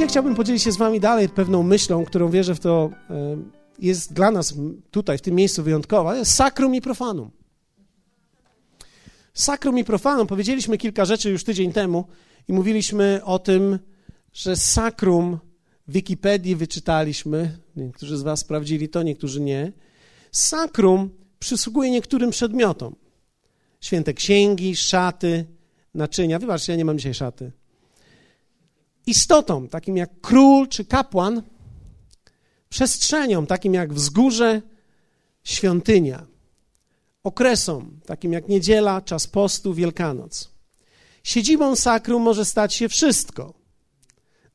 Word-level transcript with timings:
Dzisiaj 0.00 0.08
chciałbym 0.08 0.34
podzielić 0.34 0.62
się 0.62 0.72
z 0.72 0.76
Wami 0.76 1.00
dalej 1.00 1.28
pewną 1.28 1.62
myślą, 1.62 2.04
którą 2.04 2.30
wierzę 2.30 2.54
w 2.54 2.60
to, 2.60 2.90
e, 3.10 3.36
jest 3.78 4.12
dla 4.12 4.30
nas 4.30 4.54
tutaj, 4.90 5.18
w 5.18 5.20
tym 5.20 5.34
miejscu 5.34 5.62
wyjątkowa. 5.62 6.16
Jest 6.16 6.34
sakrum 6.34 6.74
i 6.74 6.80
profanum. 6.80 7.30
Sakrum 9.34 9.78
i 9.78 9.84
profanum. 9.84 10.26
Powiedzieliśmy 10.26 10.78
kilka 10.78 11.04
rzeczy 11.04 11.30
już 11.30 11.44
tydzień 11.44 11.72
temu 11.72 12.04
i 12.48 12.52
mówiliśmy 12.52 13.20
o 13.24 13.38
tym, 13.38 13.78
że 14.32 14.56
sakrum 14.56 15.38
w 15.88 15.92
Wikipedii 15.92 16.56
wyczytaliśmy. 16.56 17.58
Niektórzy 17.76 18.18
z 18.18 18.22
Was 18.22 18.40
sprawdzili 18.40 18.88
to, 18.88 19.02
niektórzy 19.02 19.40
nie. 19.40 19.72
Sakrum 20.32 21.10
przysługuje 21.38 21.90
niektórym 21.90 22.30
przedmiotom. 22.30 22.96
Święte 23.80 24.14
księgi, 24.14 24.76
szaty, 24.76 25.44
naczynia. 25.94 26.38
Wybaczcie, 26.38 26.72
ja 26.72 26.76
nie 26.76 26.84
mam 26.84 26.98
dzisiaj 26.98 27.14
szaty 27.14 27.59
istotą, 29.10 29.68
takim 29.68 29.96
jak 29.96 30.20
król 30.20 30.68
czy 30.68 30.84
kapłan, 30.84 31.42
przestrzenią, 32.68 33.46
takim 33.46 33.74
jak 33.74 33.94
wzgórze, 33.94 34.62
świątynia, 35.44 36.26
okresom, 37.24 38.00
takim 38.06 38.32
jak 38.32 38.48
niedziela, 38.48 39.02
czas 39.02 39.26
postu, 39.26 39.74
Wielkanoc. 39.74 40.50
Siedzibą 41.22 41.76
sakrum 41.76 42.22
może 42.22 42.44
stać 42.44 42.74
się 42.74 42.88
wszystko, 42.88 43.54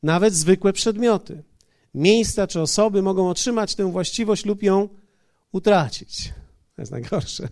nawet 0.03 0.33
zwykłe 0.33 0.73
przedmioty. 0.73 1.43
Miejsca 1.93 2.47
czy 2.47 2.61
osoby 2.61 3.01
mogą 3.01 3.29
otrzymać 3.29 3.75
tę 3.75 3.91
właściwość 3.91 4.45
lub 4.45 4.63
ją 4.63 4.89
utracić. 5.51 6.33
To 6.75 6.81
jest 6.81 6.91
najgorsze. 6.91 7.49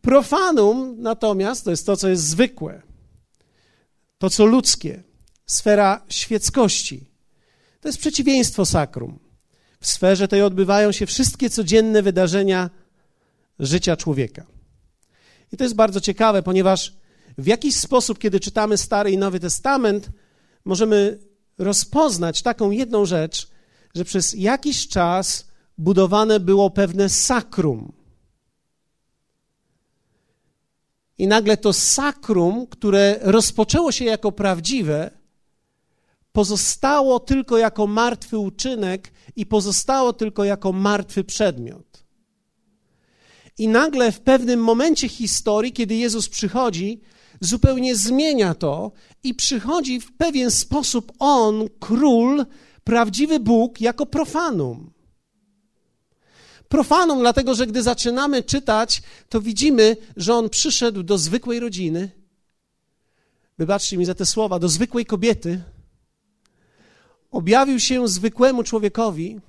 Profanum 0.00 0.96
natomiast 0.98 1.64
to 1.64 1.70
jest 1.70 1.86
to, 1.86 1.96
co 1.96 2.08
jest 2.08 2.22
zwykłe, 2.22 2.82
to, 4.18 4.30
co 4.30 4.46
ludzkie, 4.46 5.02
sfera 5.46 6.04
świeckości. 6.08 7.10
To 7.80 7.88
jest 7.88 7.98
przeciwieństwo 7.98 8.66
sakrum. 8.66 9.18
W 9.80 9.86
sferze 9.86 10.28
tej 10.28 10.42
odbywają 10.42 10.92
się 10.92 11.06
wszystkie 11.06 11.50
codzienne 11.50 12.02
wydarzenia 12.02 12.70
życia 13.58 13.96
człowieka. 13.96 14.46
I 15.52 15.56
to 15.56 15.64
jest 15.64 15.76
bardzo 15.76 16.00
ciekawe, 16.00 16.42
ponieważ 16.42 16.92
w 17.38 17.46
jakiś 17.46 17.76
sposób, 17.76 18.18
kiedy 18.18 18.40
czytamy 18.40 18.76
Stary 18.76 19.10
i 19.10 19.18
Nowy 19.18 19.40
Testament, 19.40 20.10
możemy 20.64 21.18
rozpoznać 21.58 22.42
taką 22.42 22.70
jedną 22.70 23.06
rzecz, 23.06 23.48
że 23.94 24.04
przez 24.04 24.34
jakiś 24.34 24.88
czas 24.88 25.48
budowane 25.78 26.40
było 26.40 26.70
pewne 26.70 27.08
sakrum. 27.08 27.92
I 31.18 31.26
nagle 31.26 31.56
to 31.56 31.72
sakrum, 31.72 32.66
które 32.66 33.18
rozpoczęło 33.22 33.92
się 33.92 34.04
jako 34.04 34.32
prawdziwe, 34.32 35.10
pozostało 36.34 37.20
tylko 37.20 37.58
jako 37.58 37.86
martwy 37.86 38.38
uczynek 38.38 39.12
i 39.36 39.46
pozostało 39.46 40.12
tylko 40.12 40.44
jako 40.44 40.72
martwy 40.72 41.24
przedmiot. 41.24 42.04
I 43.58 43.68
nagle 43.68 44.12
w 44.12 44.20
pewnym 44.20 44.60
momencie 44.60 45.08
historii, 45.08 45.72
kiedy 45.72 45.94
Jezus 45.94 46.28
przychodzi, 46.28 47.00
zupełnie 47.40 47.96
zmienia 47.96 48.54
to 48.54 48.92
i 49.22 49.34
przychodzi 49.34 50.00
w 50.00 50.12
pewien 50.16 50.50
sposób 50.50 51.12
On, 51.18 51.68
król, 51.80 52.46
prawdziwy 52.84 53.40
Bóg, 53.40 53.80
jako 53.80 54.06
profanum. 54.06 54.92
Profanum, 56.68 57.18
dlatego 57.18 57.54
że 57.54 57.66
gdy 57.66 57.82
zaczynamy 57.82 58.42
czytać, 58.42 59.02
to 59.28 59.40
widzimy, 59.40 59.96
że 60.16 60.34
On 60.34 60.48
przyszedł 60.48 61.02
do 61.02 61.18
zwykłej 61.18 61.60
rodziny. 61.60 62.10
Wybaczcie 63.58 63.96
mi 63.96 64.04
za 64.04 64.14
te 64.14 64.26
słowa, 64.26 64.58
do 64.58 64.68
zwykłej 64.68 65.06
kobiety 65.06 65.73
objawił 67.34 67.80
się 67.80 68.08
zwykłemu 68.08 68.62
człowiekowi, 68.62 69.40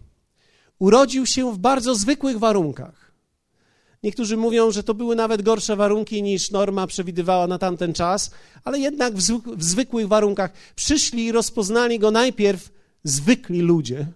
urodził 0.79 1.25
się 1.25 1.53
w 1.53 1.57
bardzo 1.57 1.95
zwykłych 1.95 2.39
warunkach. 2.39 3.11
Niektórzy 4.03 4.37
mówią, 4.37 4.71
że 4.71 4.83
to 4.83 4.93
były 4.93 5.15
nawet 5.15 5.41
gorsze 5.41 5.75
warunki 5.75 6.23
niż 6.23 6.51
norma 6.51 6.87
przewidywała 6.87 7.47
na 7.47 7.57
tamten 7.57 7.93
czas, 7.93 8.31
ale 8.63 8.79
jednak 8.79 9.15
w, 9.15 9.63
zwykłych 9.63 10.07
warunkach 10.07 10.51
przyszli 10.75 11.25
i 11.25 11.31
rozpoznali 11.31 11.99
go 11.99 12.11
najpierw 12.11 12.71
zwykli 13.03 13.61
ludzie. 13.61 14.07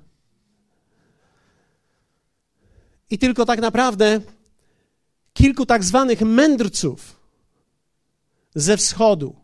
I 3.09 3.17
tylko 3.17 3.45
tak 3.45 3.61
naprawdę 3.61 4.21
kilku 5.33 5.65
tak 5.65 5.83
zwanych 5.83 6.21
mędrców 6.21 7.15
ze 8.55 8.77
wschodu 8.77 9.35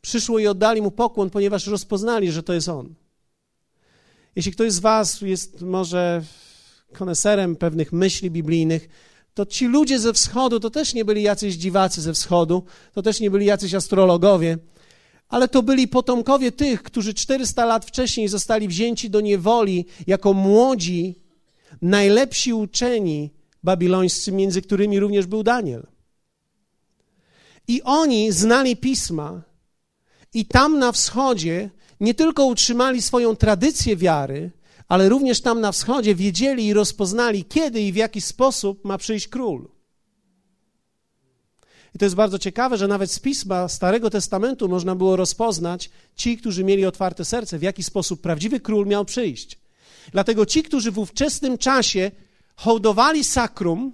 przyszło 0.00 0.38
i 0.38 0.46
oddali 0.46 0.82
mu 0.82 0.90
pokłon, 0.90 1.30
ponieważ 1.30 1.66
rozpoznali, 1.66 2.32
że 2.32 2.42
to 2.42 2.52
jest 2.52 2.68
on. 2.68 2.94
Jeśli 4.36 4.52
ktoś 4.52 4.72
z 4.72 4.78
Was 4.78 5.20
jest 5.20 5.62
może 5.62 6.22
koneserem 6.92 7.56
pewnych 7.56 7.92
myśli 7.92 8.30
biblijnych, 8.30 8.88
to 9.34 9.46
ci 9.46 9.66
ludzie 9.66 9.98
ze 9.98 10.12
wschodu 10.12 10.60
to 10.60 10.70
też 10.70 10.94
nie 10.94 11.04
byli 11.04 11.22
jacyś 11.22 11.54
dziwacy 11.54 12.00
ze 12.02 12.12
wschodu, 12.12 12.64
to 12.92 13.02
też 13.02 13.20
nie 13.20 13.30
byli 13.30 13.46
jacyś 13.46 13.74
astrologowie, 13.74 14.58
ale 15.28 15.48
to 15.48 15.62
byli 15.62 15.88
potomkowie 15.88 16.52
tych, 16.52 16.82
którzy 16.82 17.14
400 17.14 17.64
lat 17.64 17.84
wcześniej 17.84 18.28
zostali 18.28 18.68
wzięci 18.68 19.10
do 19.10 19.20
niewoli 19.20 19.86
jako 20.06 20.32
młodzi, 20.32 21.14
najlepsi 21.82 22.52
uczeni 22.52 23.30
babilońscy, 23.62 24.32
między 24.32 24.62
którymi 24.62 25.00
również 25.00 25.26
był 25.26 25.42
Daniel. 25.42 25.86
I 27.68 27.82
oni 27.82 28.32
znali 28.32 28.76
pisma, 28.76 29.42
i 30.34 30.46
tam 30.46 30.78
na 30.78 30.92
wschodzie 30.92 31.70
nie 32.04 32.14
tylko 32.14 32.46
utrzymali 32.46 33.02
swoją 33.02 33.36
tradycję 33.36 33.96
wiary, 33.96 34.50
ale 34.88 35.08
również 35.08 35.40
tam 35.40 35.60
na 35.60 35.72
wschodzie 35.72 36.14
wiedzieli 36.14 36.66
i 36.66 36.72
rozpoznali, 36.72 37.44
kiedy 37.44 37.80
i 37.80 37.92
w 37.92 37.96
jaki 37.96 38.20
sposób 38.20 38.84
ma 38.84 38.98
przyjść 38.98 39.28
król. 39.28 39.68
I 41.94 41.98
to 41.98 42.04
jest 42.04 42.14
bardzo 42.14 42.38
ciekawe, 42.38 42.76
że 42.76 42.88
nawet 42.88 43.12
z 43.12 43.18
pisma 43.18 43.68
Starego 43.68 44.10
Testamentu 44.10 44.68
można 44.68 44.94
było 44.94 45.16
rozpoznać 45.16 45.90
ci, 46.16 46.36
którzy 46.36 46.64
mieli 46.64 46.86
otwarte 46.86 47.24
serce, 47.24 47.58
w 47.58 47.62
jaki 47.62 47.82
sposób 47.82 48.20
prawdziwy 48.20 48.60
król 48.60 48.86
miał 48.86 49.04
przyjść. 49.04 49.58
Dlatego 50.12 50.46
ci, 50.46 50.62
którzy 50.62 50.90
w 50.90 50.98
ówczesnym 50.98 51.58
czasie 51.58 52.10
hołdowali 52.56 53.24
sakrum, 53.24 53.92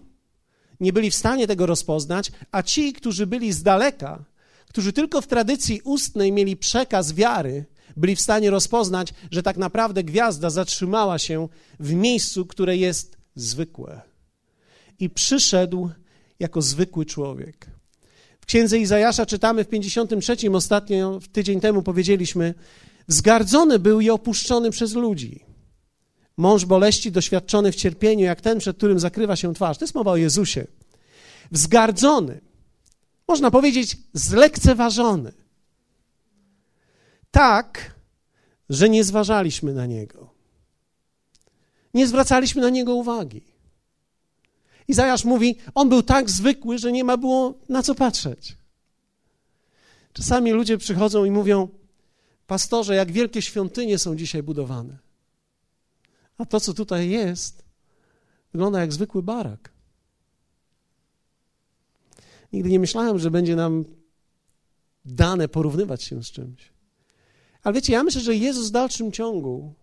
nie 0.80 0.92
byli 0.92 1.10
w 1.10 1.14
stanie 1.14 1.46
tego 1.46 1.66
rozpoznać, 1.66 2.32
a 2.52 2.62
ci, 2.62 2.92
którzy 2.92 3.26
byli 3.26 3.52
z 3.52 3.62
daleka, 3.62 4.24
którzy 4.68 4.92
tylko 4.92 5.20
w 5.20 5.26
tradycji 5.26 5.80
ustnej 5.84 6.32
mieli 6.32 6.56
przekaz 6.56 7.12
wiary, 7.12 7.64
byli 7.96 8.16
w 8.16 8.20
stanie 8.20 8.50
rozpoznać, 8.50 9.14
że 9.30 9.42
tak 9.42 9.56
naprawdę 9.56 10.04
gwiazda 10.04 10.50
zatrzymała 10.50 11.18
się 11.18 11.48
w 11.80 11.94
miejscu, 11.94 12.46
które 12.46 12.76
jest 12.76 13.18
zwykłe. 13.34 14.00
I 14.98 15.10
przyszedł 15.10 15.90
jako 16.40 16.62
zwykły 16.62 17.06
człowiek. 17.06 17.66
W 18.40 18.46
księdze 18.46 18.78
Izajasza 18.78 19.26
czytamy 19.26 19.64
w 19.64 19.68
53, 19.68 20.36
ostatnio 20.52 21.20
tydzień 21.32 21.60
temu 21.60 21.82
powiedzieliśmy, 21.82 22.54
wzgardzony 23.08 23.78
był 23.78 24.00
i 24.00 24.10
opuszczony 24.10 24.70
przez 24.70 24.94
ludzi. 24.94 25.44
Mąż 26.36 26.64
boleści 26.64 27.12
doświadczony 27.12 27.72
w 27.72 27.76
cierpieniu, 27.76 28.24
jak 28.24 28.40
ten, 28.40 28.58
przed 28.58 28.76
którym 28.76 29.00
zakrywa 29.00 29.36
się 29.36 29.54
twarz. 29.54 29.78
To 29.78 29.84
jest 29.84 29.94
mowa 29.94 30.10
o 30.10 30.16
Jezusie. 30.16 30.66
Wzgardzony. 31.52 32.40
Można 33.28 33.50
powiedzieć 33.50 33.96
zlekceważony 34.14 35.32
tak, 37.30 37.94
że 38.68 38.88
nie 38.88 39.04
zważaliśmy 39.04 39.74
na 39.74 39.86
niego. 39.86 40.30
Nie 41.94 42.08
zwracaliśmy 42.08 42.62
na 42.62 42.70
niego 42.70 42.94
uwagi. 42.94 43.42
Izajasz 44.88 45.24
mówi, 45.24 45.56
on 45.74 45.88
był 45.88 46.02
tak 46.02 46.30
zwykły, 46.30 46.78
że 46.78 46.92
nie 46.92 47.04
ma 47.04 47.16
było 47.16 47.54
na 47.68 47.82
co 47.82 47.94
patrzeć. 47.94 48.56
Czasami 50.12 50.52
ludzie 50.52 50.78
przychodzą 50.78 51.24
i 51.24 51.30
mówią, 51.30 51.68
pastorze, 52.46 52.94
jak 52.94 53.12
wielkie 53.12 53.42
świątynie 53.42 53.98
są 53.98 54.16
dzisiaj 54.16 54.42
budowane. 54.42 54.98
A 56.38 56.46
to, 56.46 56.60
co 56.60 56.74
tutaj 56.74 57.10
jest, 57.10 57.64
wygląda 58.52 58.80
jak 58.80 58.92
zwykły 58.92 59.22
barak. 59.22 59.72
Nigdy 62.52 62.70
nie 62.70 62.80
myślałem, 62.80 63.18
że 63.18 63.30
będzie 63.30 63.56
nam 63.56 63.84
dane 65.04 65.48
porównywać 65.48 66.02
się 66.02 66.24
z 66.24 66.30
czymś. 66.30 66.72
Ale 67.62 67.74
wiecie, 67.74 67.92
ja 67.92 68.04
myślę, 68.04 68.20
że 68.20 68.36
Jezus 68.36 68.68
w 68.68 68.72
dalszym 68.72 69.12
ciągu 69.12 69.74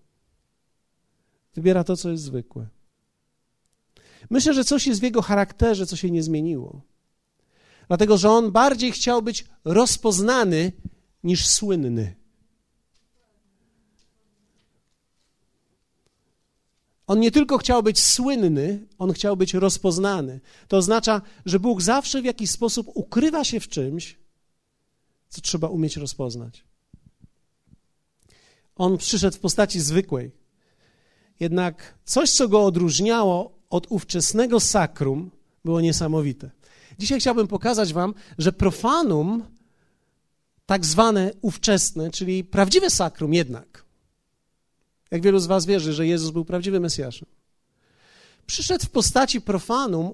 wybiera 1.55 1.83
to, 1.83 1.97
co 1.97 2.09
jest 2.09 2.23
zwykłe. 2.23 2.67
Myślę, 4.29 4.53
że 4.53 4.63
coś 4.63 4.87
jest 4.87 4.99
w 4.99 5.03
jego 5.03 5.21
charakterze, 5.21 5.85
co 5.85 5.95
się 5.95 6.11
nie 6.11 6.23
zmieniło. 6.23 6.81
Dlatego, 7.87 8.17
że 8.17 8.29
on 8.29 8.51
bardziej 8.51 8.91
chciał 8.91 9.21
być 9.21 9.45
rozpoznany 9.65 10.71
niż 11.23 11.47
słynny. 11.47 12.15
On 17.07 17.19
nie 17.19 17.31
tylko 17.31 17.57
chciał 17.57 17.83
być 17.83 18.03
słynny, 18.03 18.87
on 18.97 19.13
chciał 19.13 19.37
być 19.37 19.53
rozpoznany. 19.53 20.39
To 20.67 20.77
oznacza, 20.77 21.21
że 21.45 21.59
Bóg 21.59 21.81
zawsze 21.81 22.21
w 22.21 22.25
jakiś 22.25 22.51
sposób 22.51 22.87
ukrywa 22.93 23.43
się 23.43 23.59
w 23.59 23.67
czymś, 23.67 24.19
co 25.29 25.41
trzeba 25.41 25.67
umieć 25.67 25.97
rozpoznać. 25.97 26.63
On 28.77 28.97
przyszedł 28.97 29.37
w 29.37 29.39
postaci 29.39 29.79
zwykłej. 29.79 30.31
Jednak 31.39 31.97
coś, 32.05 32.31
co 32.31 32.47
go 32.47 32.65
odróżniało 32.65 33.59
od 33.69 33.87
ówczesnego 33.89 34.59
sakrum, 34.59 35.31
było 35.65 35.81
niesamowite. 35.81 36.51
Dzisiaj 36.99 37.19
chciałbym 37.19 37.47
pokazać 37.47 37.93
Wam, 37.93 38.13
że 38.37 38.51
profanum, 38.51 39.43
tak 40.65 40.85
zwane 40.85 41.31
ówczesne, 41.41 42.11
czyli 42.11 42.43
prawdziwe 42.43 42.89
sakrum 42.89 43.33
jednak, 43.33 43.85
jak 45.11 45.21
wielu 45.21 45.39
z 45.39 45.45
Was 45.45 45.65
wierzy, 45.65 45.93
że 45.93 46.07
Jezus 46.07 46.31
był 46.31 46.45
prawdziwym 46.45 46.83
Mesjaszem, 46.83 47.27
przyszedł 48.45 48.85
w 48.85 48.89
postaci 48.89 49.41
profanum 49.41 50.13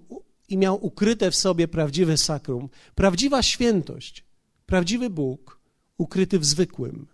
i 0.49 0.57
miał 0.57 0.85
ukryte 0.85 1.31
w 1.31 1.35
sobie 1.35 1.67
prawdziwe 1.67 2.17
sakrum, 2.17 2.69
prawdziwa 2.95 3.43
świętość, 3.43 4.25
prawdziwy 4.65 5.09
Bóg 5.09 5.59
ukryty 5.97 6.39
w 6.39 6.45
zwykłym 6.45 7.07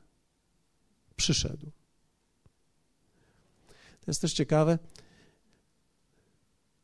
przyszedł. 1.19 1.71
To 4.01 4.07
jest 4.07 4.21
też 4.21 4.33
ciekawe, 4.33 4.80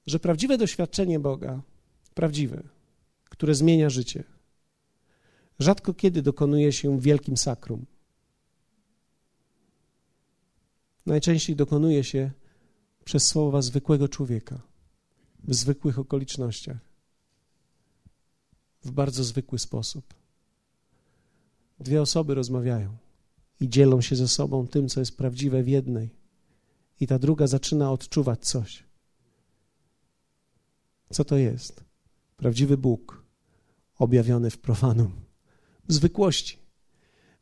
że 0.08 0.20
prawdziwe 0.20 0.58
doświadczenie 0.58 1.20
Boga, 1.20 1.62
prawdziwe, 2.14 2.64
które 3.30 3.56
zmienia 3.56 3.90
życie, 3.90 4.24
rzadko 5.60 5.94
kiedy 5.94 6.22
dokonuje 6.22 6.72
się 6.74 7.00
w 7.00 7.02
wielkim 7.02 7.38
sakrum. 7.38 7.86
Najczęściej 11.06 11.56
dokonuje 11.56 12.04
się 12.04 12.32
przez 13.06 13.28
słowa 13.28 13.62
zwykłego 13.62 14.08
człowieka, 14.08 14.62
w 15.44 15.56
zwykłych 15.56 16.00
okolicznościach, 16.00 16.78
w 18.84 18.92
bardzo 18.92 19.24
zwykły 19.24 19.60
sposób. 19.60 20.14
Dwie 21.80 22.02
osoby 22.02 22.36
rozmawiają 22.36 23.05
i 23.60 23.70
dzielą 23.70 24.02
się 24.02 24.16
ze 24.16 24.28
sobą 24.28 24.68
tym, 24.68 24.90
co 24.90 25.00
jest 25.00 25.18
prawdziwe 25.18 25.64
w 25.64 25.68
jednej, 25.68 26.10
i 27.00 27.08
ta 27.08 27.20
druga 27.20 27.48
zaczyna 27.48 27.92
odczuwać 27.92 28.48
coś. 28.48 28.84
Co 31.10 31.26
to 31.26 31.38
jest? 31.38 31.84
Prawdziwy 32.38 32.78
Bóg 32.78 33.26
objawiony 34.00 34.50
w 34.50 34.58
profanum, 34.58 35.12
w 35.88 35.94
zwykłości. 35.94 36.58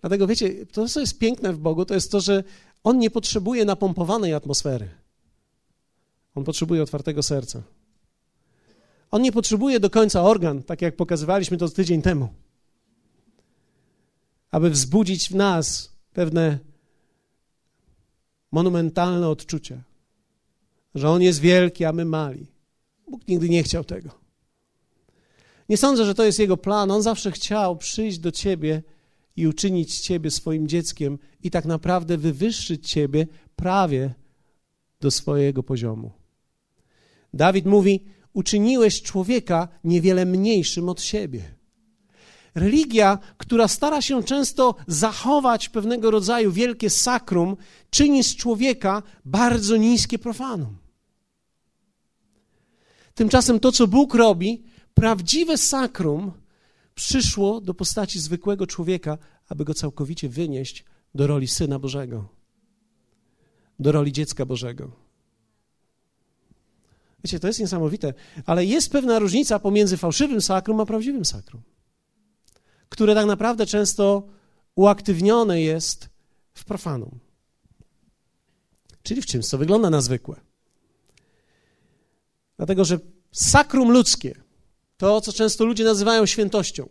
Dlatego 0.01 0.27
wiecie, 0.27 0.65
to, 0.65 0.87
co 0.87 0.99
jest 0.99 1.19
piękne 1.19 1.53
w 1.53 1.57
Bogu, 1.57 1.85
to 1.85 1.93
jest 1.93 2.11
to, 2.11 2.21
że 2.21 2.43
On 2.83 2.99
nie 2.99 3.09
potrzebuje 3.09 3.65
napompowanej 3.65 4.33
atmosfery. 4.33 4.89
On 6.35 6.43
potrzebuje 6.43 6.83
otwartego 6.83 7.23
serca. 7.23 7.63
On 9.11 9.21
nie 9.21 9.31
potrzebuje 9.31 9.79
do 9.79 9.89
końca 9.89 10.23
organ, 10.23 10.63
tak 10.63 10.81
jak 10.81 10.95
pokazywaliśmy 10.95 11.57
to 11.57 11.69
tydzień 11.69 12.01
temu, 12.01 12.29
aby 14.51 14.69
wzbudzić 14.69 15.29
w 15.29 15.35
nas 15.35 15.92
pewne 16.13 16.59
monumentalne 18.51 19.29
odczucia, 19.29 19.83
że 20.95 21.09
On 21.09 21.21
jest 21.21 21.39
wielki, 21.39 21.85
a 21.85 21.93
my 21.93 22.05
mali. 22.05 22.47
Bóg 23.07 23.27
nigdy 23.27 23.49
nie 23.49 23.63
chciał 23.63 23.83
tego. 23.83 24.09
Nie 25.69 25.77
sądzę, 25.77 26.05
że 26.05 26.15
to 26.15 26.23
jest 26.23 26.39
Jego 26.39 26.57
plan. 26.57 26.91
On 26.91 27.01
zawsze 27.01 27.31
chciał 27.31 27.77
przyjść 27.77 28.19
do 28.19 28.31
Ciebie 28.31 28.83
i 29.35 29.47
uczynić 29.47 29.99
Ciebie 29.99 30.31
swoim 30.31 30.67
dzieckiem 30.67 31.19
i 31.43 31.51
tak 31.51 31.65
naprawdę 31.65 32.17
wywyższyć 32.17 32.91
Ciebie 32.91 33.27
prawie 33.55 34.13
do 35.01 35.11
swojego 35.11 35.63
poziomu. 35.63 36.11
Dawid 37.33 37.65
mówi: 37.65 38.05
Uczyniłeś 38.33 39.01
człowieka 39.01 39.67
niewiele 39.83 40.25
mniejszym 40.25 40.89
od 40.89 41.01
siebie. 41.01 41.55
Religia, 42.55 43.17
która 43.37 43.67
stara 43.67 44.01
się 44.01 44.23
często 44.23 44.75
zachować 44.87 45.69
pewnego 45.69 46.11
rodzaju 46.11 46.51
wielkie 46.51 46.89
sakrum, 46.89 47.57
czyni 47.89 48.23
z 48.23 48.35
człowieka 48.35 49.03
bardzo 49.25 49.77
niskie 49.77 50.19
profanum. 50.19 50.77
Tymczasem 53.15 53.59
to, 53.59 53.71
co 53.71 53.87
Bóg 53.87 54.13
robi, 54.13 54.63
prawdziwe 54.93 55.57
sakrum, 55.57 56.31
przyszło 56.95 57.61
do 57.61 57.73
postaci 57.73 58.19
zwykłego 58.19 58.67
człowieka, 58.67 59.17
aby 59.49 59.65
go 59.65 59.73
całkowicie 59.73 60.29
wynieść 60.29 60.85
do 61.15 61.27
roli 61.27 61.47
Syna 61.47 61.79
Bożego, 61.79 62.29
do 63.79 63.91
roli 63.91 64.11
dziecka 64.11 64.45
Bożego. 64.45 64.91
Wiecie, 67.23 67.39
to 67.39 67.47
jest 67.47 67.59
niesamowite, 67.59 68.13
ale 68.45 68.65
jest 68.65 68.91
pewna 68.91 69.19
różnica 69.19 69.59
pomiędzy 69.59 69.97
fałszywym 69.97 70.41
sakrum 70.41 70.79
a 70.79 70.85
prawdziwym 70.85 71.25
sakrum 71.25 71.61
które 72.93 73.15
tak 73.15 73.25
naprawdę 73.25 73.65
często 73.65 74.23
uaktywnione 74.75 75.61
jest 75.61 76.09
w 76.53 76.65
profanum. 76.65 77.19
Czyli 79.03 79.21
w 79.21 79.25
czymś, 79.25 79.45
co 79.45 79.57
wygląda 79.57 79.89
na 79.89 80.01
zwykłe. 80.01 80.35
Dlatego, 82.57 82.85
że 82.85 82.99
sakrum 83.31 83.91
ludzkie, 83.91 84.41
to 84.97 85.21
co 85.21 85.33
często 85.33 85.65
ludzie 85.65 85.83
nazywają 85.83 86.25
świętością, 86.25 86.89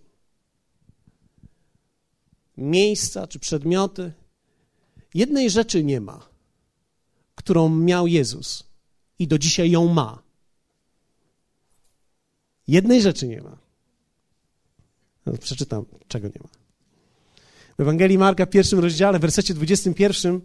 miejsca 2.56 3.26
czy 3.26 3.38
przedmioty, 3.38 4.12
jednej 5.14 5.50
rzeczy 5.50 5.84
nie 5.84 6.00
ma, 6.00 6.28
którą 7.34 7.68
miał 7.68 8.06
Jezus 8.06 8.64
i 9.18 9.28
do 9.28 9.38
dzisiaj 9.38 9.70
ją 9.70 9.88
ma. 9.88 10.22
Jednej 12.66 13.02
rzeczy 13.02 13.28
nie 13.28 13.42
ma. 13.42 13.61
No, 15.26 15.32
przeczytam, 15.32 15.84
czego 16.08 16.28
nie 16.28 16.40
ma. 16.42 16.48
W 17.78 17.80
Ewangelii 17.80 18.18
Marka 18.18 18.46
w 18.46 18.50
pierwszym 18.50 18.78
rozdziale, 18.78 19.18
w 19.18 19.22
wersecie 19.22 19.54
21 19.54 20.40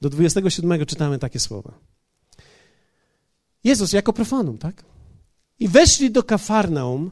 do 0.00 0.10
27 0.10 0.86
czytamy 0.86 1.18
takie 1.18 1.40
słowa. 1.40 1.78
Jezus 3.64 3.92
jako 3.92 4.12
profanum, 4.12 4.58
tak? 4.58 4.84
I 5.58 5.68
weszli 5.68 6.10
do 6.10 6.22
Kafarnaum 6.22 7.10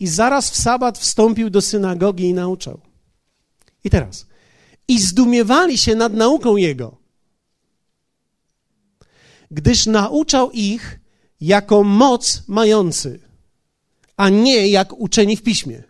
i 0.00 0.06
zaraz 0.06 0.50
w 0.50 0.56
sabat 0.56 0.98
wstąpił 0.98 1.50
do 1.50 1.60
synagogi 1.60 2.24
i 2.24 2.34
nauczał. 2.34 2.80
I 3.84 3.90
teraz. 3.90 4.26
I 4.88 5.00
zdumiewali 5.00 5.78
się 5.78 5.94
nad 5.94 6.14
nauką 6.14 6.56
Jego, 6.56 6.96
gdyż 9.50 9.86
nauczał 9.86 10.50
ich 10.50 11.00
jako 11.40 11.84
moc 11.84 12.42
mający, 12.48 13.20
a 14.16 14.28
nie 14.28 14.68
jak 14.68 14.92
uczeni 14.92 15.36
w 15.36 15.42
piśmie. 15.42 15.87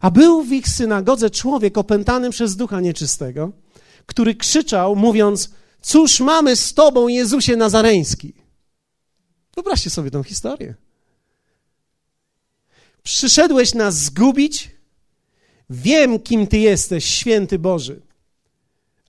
A 0.00 0.10
był 0.10 0.42
w 0.42 0.52
ich 0.52 0.68
synagodze 0.68 1.30
człowiek 1.30 1.78
opętany 1.78 2.30
przez 2.30 2.56
ducha 2.56 2.80
nieczystego, 2.80 3.52
który 4.06 4.34
krzyczał, 4.34 4.96
mówiąc: 4.96 5.50
Cóż 5.82 6.20
mamy 6.20 6.56
z 6.56 6.74
tobą, 6.74 7.08
Jezusie 7.08 7.56
Nazareński? 7.56 8.34
Wyobraźcie 9.54 9.90
sobie 9.90 10.10
tą 10.10 10.22
historię. 10.22 10.74
Przyszedłeś 13.02 13.74
nas 13.74 13.94
zgubić? 13.94 14.70
Wiem, 15.70 16.18
kim 16.18 16.46
ty 16.46 16.58
jesteś, 16.58 17.04
święty 17.04 17.58
Boży. 17.58 18.02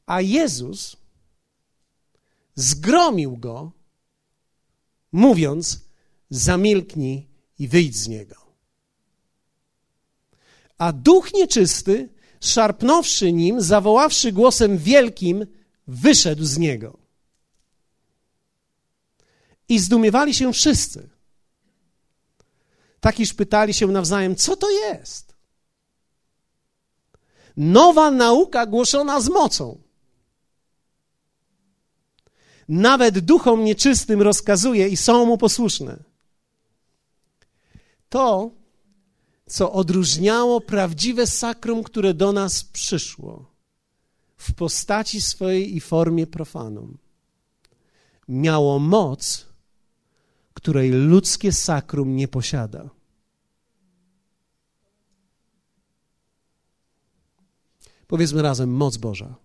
A 0.06 0.22
Jezus 0.22 0.98
zgromił 2.56 3.38
go, 3.38 3.72
mówiąc: 5.12 5.80
Zamilknij 6.30 7.27
i 7.60 7.68
wyjdź 7.68 7.96
z 7.96 8.08
niego. 8.08 8.36
A 10.78 10.92
duch 10.94 11.34
nieczysty, 11.34 12.10
szarpnąwszy 12.42 13.34
nim, 13.34 13.62
zawoławszy 13.62 14.32
głosem 14.32 14.78
wielkim, 14.78 15.48
wyszedł 15.88 16.46
z 16.46 16.58
niego. 16.58 16.98
I 19.70 19.80
zdumiewali 19.80 20.34
się 20.34 20.54
wszyscy. 20.54 21.10
Tak 23.00 23.20
iż 23.20 23.34
pytali 23.34 23.74
się 23.74 23.88
nawzajem, 23.88 24.36
co 24.36 24.56
to 24.56 24.70
jest? 24.70 25.36
Nowa 27.58 28.12
nauka 28.12 28.66
głoszona 28.66 29.22
z 29.22 29.30
mocą. 29.30 29.82
Nawet 32.70 33.20
duchom 33.20 33.64
nieczystym 33.64 34.22
rozkazuje 34.22 34.88
i 34.88 34.98
są 34.98 35.26
mu 35.26 35.38
posłuszne 35.38 36.07
to, 38.10 38.52
co 39.48 39.72
odróżniało 39.72 40.62
prawdziwe 40.62 41.28
sakrum, 41.28 41.84
które 41.84 42.14
do 42.14 42.34
nas 42.34 42.64
przyszło 42.64 43.52
w 44.38 44.54
postaci 44.54 45.22
swojej 45.22 45.76
i 45.76 45.80
formie 45.80 46.28
profanum, 46.28 46.98
miało 48.28 48.80
moc, 48.80 49.46
której 50.54 50.92
ludzkie 50.92 51.52
sakrum 51.52 52.16
nie 52.16 52.28
posiada. 52.28 52.90
Powiedzmy 58.08 58.42
razem: 58.42 58.70
moc 58.70 58.98
Boża. 58.98 59.36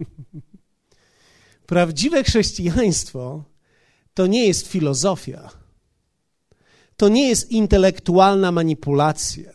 Prawdziwe 1.66 2.24
chrześcijaństwo 2.24 3.44
to 4.14 4.26
nie 4.26 4.46
jest 4.46 4.66
filozofia 4.66 5.59
to 7.00 7.08
nie 7.08 7.28
jest 7.28 7.50
intelektualna 7.50 8.52
manipulacja. 8.52 9.52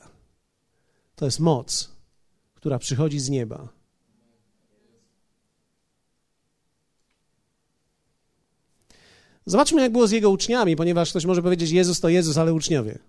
To 1.15 1.25
jest 1.25 1.39
moc, 1.39 1.91
która 2.55 2.79
przychodzi 2.79 3.19
z 3.19 3.29
nieba. 3.29 3.67
Zobaczmy, 9.45 9.81
jak 9.81 9.91
było 9.91 10.07
z 10.07 10.11
jego 10.11 10.29
uczniami, 10.29 10.75
ponieważ 10.75 11.09
ktoś 11.09 11.25
może 11.25 11.41
powiedzieć, 11.41 11.71
Jezus 11.71 11.99
to 11.99 12.09
Jezus, 12.09 12.37
ale 12.37 12.53
uczniowie. 12.53 12.99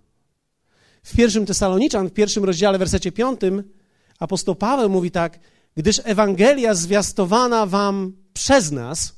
W 1.03 1.17
pierwszym 1.17 1.47
Tesaloniczan, 1.47 2.09
w 2.09 2.13
pierwszym 2.13 2.45
rozdziale, 2.45 2.79
wersecie 2.79 3.13
piątym, 3.13 3.73
apostoł 4.19 4.55
Paweł 4.55 4.91
mówi 4.91 5.11
tak, 5.11 5.39
gdyż 5.77 6.01
Ewangelia 6.05 6.75
zwiastowana 6.75 7.67
wam 7.67 8.13
przez 8.33 8.73
nas 8.73 9.13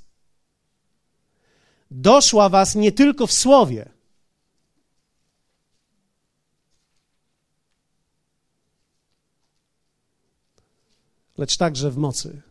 doszła 1.91 2.49
was 2.49 2.75
nie 2.75 2.93
tylko 2.93 3.27
w 3.27 3.33
słowie, 3.33 3.98
lecz 11.39 11.57
także 11.57 11.91
w 11.91 11.97
mocy 11.97 12.43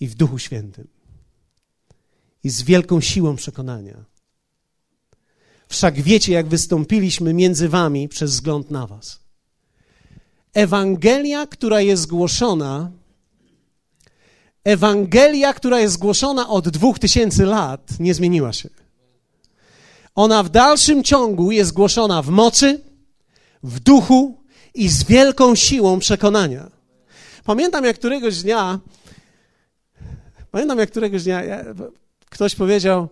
i 0.00 0.08
w 0.08 0.14
Duchu 0.14 0.38
Świętym 0.38 0.88
i 2.44 2.50
z 2.50 2.62
wielką 2.62 3.00
siłą 3.00 3.36
przekonania. 3.36 4.04
Wszak 5.68 6.00
wiecie, 6.00 6.32
jak 6.32 6.48
wystąpiliśmy 6.48 7.34
między 7.34 7.68
wami 7.68 8.08
przez 8.08 8.30
wzgląd 8.30 8.70
na 8.70 8.86
was. 8.86 9.20
Ewangelia, 10.54 11.46
która 11.46 11.80
jest 11.80 12.06
głoszona, 12.06 12.90
Ewangelia, 14.64 15.54
która 15.54 15.80
jest 15.80 15.98
głoszona 15.98 16.48
od 16.48 16.68
dwóch 16.68 16.98
tysięcy 16.98 17.44
lat, 17.44 18.00
nie 18.00 18.14
zmieniła 18.14 18.52
się. 18.52 18.68
Ona 20.14 20.42
w 20.42 20.48
dalszym 20.48 21.04
ciągu 21.04 21.50
jest 21.50 21.72
głoszona 21.72 22.22
w 22.22 22.28
mocy, 22.28 22.80
w 23.62 23.80
duchu 23.80 24.40
i 24.74 24.88
z 24.88 25.04
wielką 25.04 25.54
siłą 25.54 25.98
przekonania. 25.98 26.75
Pamiętam, 27.46 27.84
jak 27.84 27.96
któregoś 27.96 28.42
dnia, 28.42 28.80
pamiętam, 30.50 30.78
jak 30.78 30.90
któregoś 30.90 31.24
dnia 31.24 31.44
ja, 31.44 31.64
ktoś 32.30 32.54
powiedział, 32.54 33.08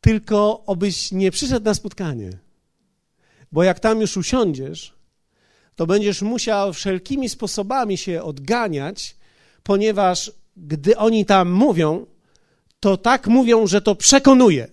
tylko 0.00 0.62
obyś 0.66 1.12
nie 1.12 1.30
przyszedł 1.30 1.64
na 1.64 1.74
spotkanie, 1.74 2.30
bo 3.52 3.62
jak 3.62 3.80
tam 3.80 4.00
już 4.00 4.16
usiądziesz, 4.16 4.94
to 5.76 5.86
będziesz 5.86 6.22
musiał 6.22 6.72
wszelkimi 6.72 7.28
sposobami 7.28 7.98
się 7.98 8.22
odganiać, 8.22 9.16
ponieważ 9.62 10.32
gdy 10.56 10.96
oni 10.96 11.26
tam 11.26 11.50
mówią, 11.50 12.06
to 12.80 12.96
tak 12.96 13.26
mówią, 13.26 13.66
że 13.66 13.82
to 13.82 13.94
przekonuje. 13.94 14.68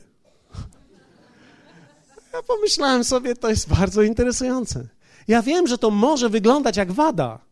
Ja 2.33 2.43
pomyślałem 2.47 3.03
sobie, 3.03 3.35
to 3.35 3.49
jest 3.49 3.69
bardzo 3.69 4.01
interesujące. 4.01 4.87
Ja 5.27 5.41
wiem, 5.41 5.67
że 5.67 5.77
to 5.77 5.89
może 5.89 6.29
wyglądać 6.29 6.77
jak 6.77 6.91
wada. 6.91 7.50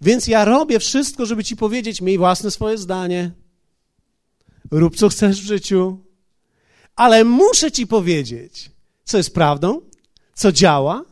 Więc 0.00 0.26
ja 0.26 0.44
robię 0.44 0.78
wszystko, 0.78 1.26
żeby 1.26 1.44
ci 1.44 1.56
powiedzieć, 1.56 2.00
miej 2.00 2.18
własne 2.18 2.50
swoje 2.50 2.78
zdanie, 2.78 3.30
rób 4.70 4.96
co 4.96 5.08
chcesz 5.08 5.40
w 5.40 5.44
życiu, 5.44 5.98
ale 6.96 7.24
muszę 7.24 7.72
ci 7.72 7.86
powiedzieć, 7.86 8.70
co 9.04 9.16
jest 9.16 9.34
prawdą, 9.34 9.80
co 10.34 10.52
działa, 10.52 11.04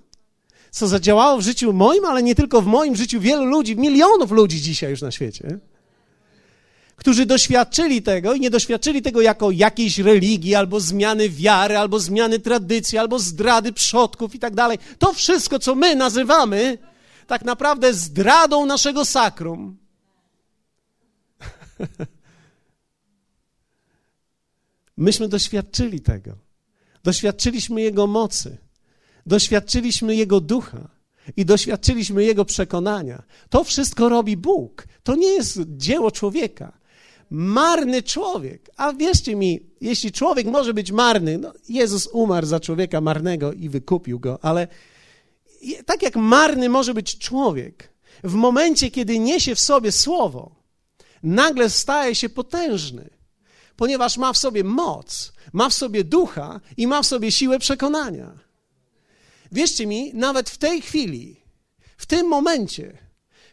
co 0.70 0.88
zadziałało 0.88 1.38
w 1.38 1.44
życiu 1.44 1.72
moim, 1.72 2.04
ale 2.04 2.22
nie 2.22 2.34
tylko 2.34 2.62
w 2.62 2.66
moim 2.66 2.96
życiu 2.96 3.20
wielu 3.20 3.44
ludzi, 3.44 3.76
milionów 3.76 4.30
ludzi 4.30 4.60
dzisiaj 4.60 4.90
już 4.90 5.02
na 5.02 5.10
świecie, 5.10 5.58
którzy 6.96 7.26
doświadczyli 7.26 8.02
tego 8.02 8.34
i 8.34 8.40
nie 8.40 8.50
doświadczyli 8.50 9.02
tego 9.02 9.20
jako 9.20 9.50
jakiejś 9.50 9.98
religii, 9.98 10.54
albo 10.54 10.80
zmiany 10.80 11.28
wiary, 11.28 11.78
albo 11.78 12.00
zmiany 12.00 12.38
tradycji, 12.38 12.98
albo 12.98 13.18
zdrady 13.18 13.72
przodków 13.72 14.34
i 14.34 14.38
tak 14.38 14.54
dalej. 14.54 14.78
To 14.98 15.12
wszystko, 15.12 15.58
co 15.58 15.74
my 15.74 15.94
nazywamy 15.94 16.78
tak 17.28 17.44
naprawdę 17.44 17.94
zdradą 17.94 18.66
naszego 18.66 19.04
sakrum. 19.04 19.76
Myśmy 24.96 25.28
doświadczyli 25.28 26.00
tego. 26.00 26.32
Doświadczyliśmy 27.04 27.82
Jego 27.82 28.06
mocy. 28.06 28.56
Doświadczyliśmy 29.26 30.16
Jego 30.16 30.40
ducha 30.40 30.88
i 31.36 31.44
doświadczyliśmy 31.44 32.24
Jego 32.24 32.44
przekonania. 32.44 33.22
To 33.50 33.64
wszystko 33.64 34.08
robi 34.08 34.36
Bóg. 34.36 34.86
To 35.02 35.16
nie 35.16 35.28
jest 35.28 35.60
dzieło 35.66 36.10
człowieka. 36.10 36.78
Marny 37.30 38.02
człowiek. 38.02 38.70
A 38.76 38.92
wierzcie 38.92 39.36
mi, 39.36 39.60
jeśli 39.80 40.12
człowiek 40.12 40.46
może 40.46 40.74
być 40.74 40.92
marny, 40.92 41.38
no 41.38 41.52
Jezus 41.68 42.06
umarł 42.06 42.46
za 42.46 42.60
człowieka 42.60 43.00
marnego 43.00 43.52
i 43.52 43.68
wykupił 43.68 44.20
go, 44.20 44.38
ale 44.42 44.68
tak 45.86 46.02
jak 46.02 46.16
marny 46.16 46.68
może 46.68 46.94
być 46.94 47.18
człowiek, 47.18 47.92
w 48.24 48.34
momencie, 48.34 48.90
kiedy 48.90 49.18
niesie 49.18 49.54
w 49.54 49.60
sobie 49.60 49.92
słowo, 49.92 50.54
nagle 51.22 51.70
staje 51.70 52.14
się 52.14 52.28
potężny, 52.28 53.10
ponieważ 53.76 54.16
ma 54.16 54.32
w 54.32 54.38
sobie 54.38 54.64
moc, 54.64 55.32
ma 55.52 55.68
w 55.68 55.74
sobie 55.74 56.04
ducha 56.04 56.60
i 56.76 56.86
ma 56.86 57.02
w 57.02 57.06
sobie 57.06 57.32
siłę 57.32 57.58
przekonania. 57.58 58.38
Wierzcie 59.52 59.86
mi, 59.86 60.14
nawet 60.14 60.50
w 60.50 60.58
tej 60.58 60.82
chwili, 60.82 61.36
w 61.96 62.06
tym 62.06 62.26
momencie, 62.26 62.98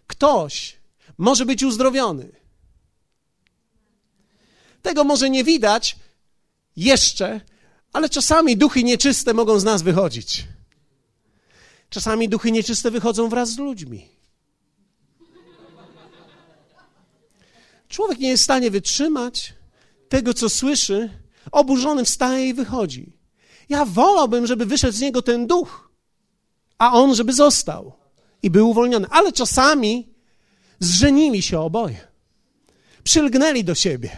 ktoś 0.08 0.78
może 1.18 1.46
być 1.46 1.64
uzdrowiony. 1.64 2.32
Tego 4.82 5.04
może 5.04 5.30
nie 5.30 5.44
widać 5.44 5.96
jeszcze, 6.76 7.42
ale 7.94 8.10
czasami 8.10 8.58
duchy 8.58 8.84
nieczyste 8.84 9.34
mogą 9.34 9.60
z 9.60 9.64
nas 9.64 9.82
wychodzić. 9.82 10.44
Czasami 11.90 12.30
duchy 12.30 12.52
nieczyste 12.52 12.92
wychodzą 12.92 13.30
wraz 13.30 13.50
z 13.50 13.58
ludźmi. 13.58 14.10
Człowiek 17.88 18.20
nie 18.20 18.30
jest 18.30 18.44
w 18.44 18.46
stanie 18.46 18.72
wytrzymać 18.72 19.54
tego, 20.10 20.34
co 20.34 20.50
słyszy, 20.50 21.10
oburzony 21.52 22.06
wstaje 22.06 22.50
i 22.50 22.54
wychodzi. 22.54 23.14
Ja 23.70 23.86
wolałbym, 23.86 24.48
żeby 24.48 24.66
wyszedł 24.66 24.98
z 24.98 25.00
niego 25.00 25.22
ten 25.22 25.48
duch, 25.48 25.90
a 26.78 26.94
on, 26.94 27.16
żeby 27.16 27.34
został 27.34 27.94
i 28.44 28.50
był 28.50 28.70
uwolniony. 28.70 29.08
Ale 29.10 29.32
czasami 29.32 30.14
zżenili 30.80 31.42
się 31.42 31.60
oboje. 31.60 32.08
Przylgnęli 33.04 33.64
do 33.64 33.76
siebie. 33.76 34.12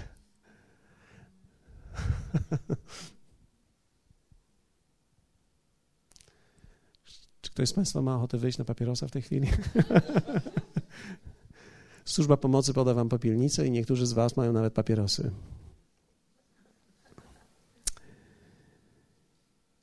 ktoś 7.57 7.69
z 7.69 7.73
Państwa 7.73 8.01
ma 8.01 8.15
ochotę 8.15 8.37
wyjść 8.37 8.57
na 8.57 8.65
papierosa 8.65 9.07
w 9.07 9.11
tej 9.11 9.21
chwili? 9.21 9.47
Służba 12.05 12.37
pomocy 12.37 12.73
poda 12.73 12.93
Wam 12.93 13.09
popielnicę 13.09 13.67
i 13.67 13.71
niektórzy 13.71 14.05
z 14.05 14.13
Was 14.13 14.37
mają 14.37 14.53
nawet 14.53 14.73
papierosy. 14.73 15.31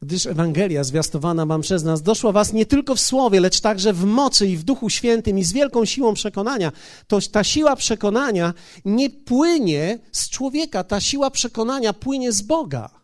gdyż 0.03 0.27
Ewangelia 0.27 0.85
zwiastowana 0.85 1.47
wam 1.47 1.61
przez 1.61 1.85
nas 1.85 2.03
doszła 2.03 2.33
was 2.33 2.53
nie 2.53 2.67
tylko 2.67 2.95
w 2.95 3.01
słowie, 3.01 3.41
lecz 3.41 3.61
także 3.61 3.93
w 3.93 4.05
mocy 4.05 4.47
i 4.47 4.57
w 4.57 4.65
Duchu 4.65 4.91
Świętym 4.91 5.39
i 5.39 5.45
z 5.45 5.53
wielką 5.53 5.85
siłą 5.85 6.15
przekonania. 6.15 6.73
To 7.07 7.19
ta 7.33 7.45
siła 7.45 7.77
przekonania 7.77 8.55
nie 8.85 9.11
płynie 9.11 9.99
z 10.13 10.31
człowieka, 10.31 10.85
ta 10.85 11.01
siła 11.01 11.31
przekonania 11.31 11.93
płynie 11.93 12.33
z 12.33 12.43
Boga. 12.43 13.04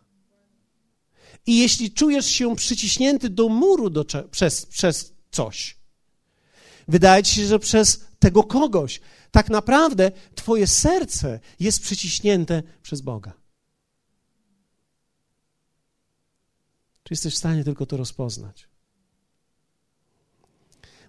I 1.45 1.59
jeśli 1.59 1.91
czujesz 1.91 2.25
się 2.25 2.55
przyciśnięty 2.55 3.29
do 3.29 3.49
muru 3.49 3.89
do, 3.89 4.05
przez, 4.31 4.65
przez 4.65 5.13
coś, 5.31 5.77
wydaje 6.87 7.23
ci 7.23 7.35
się, 7.35 7.45
że 7.45 7.59
przez 7.59 8.05
tego 8.19 8.43
kogoś, 8.43 9.01
tak 9.31 9.49
naprawdę 9.49 10.11
twoje 10.35 10.67
serce 10.67 11.39
jest 11.59 11.81
przyciśnięte 11.81 12.63
przez 12.81 13.01
Boga. 13.01 13.33
Czy 17.03 17.13
jesteś 17.13 17.33
w 17.33 17.37
stanie 17.37 17.63
tylko 17.63 17.85
to 17.85 17.97
rozpoznać? 17.97 18.67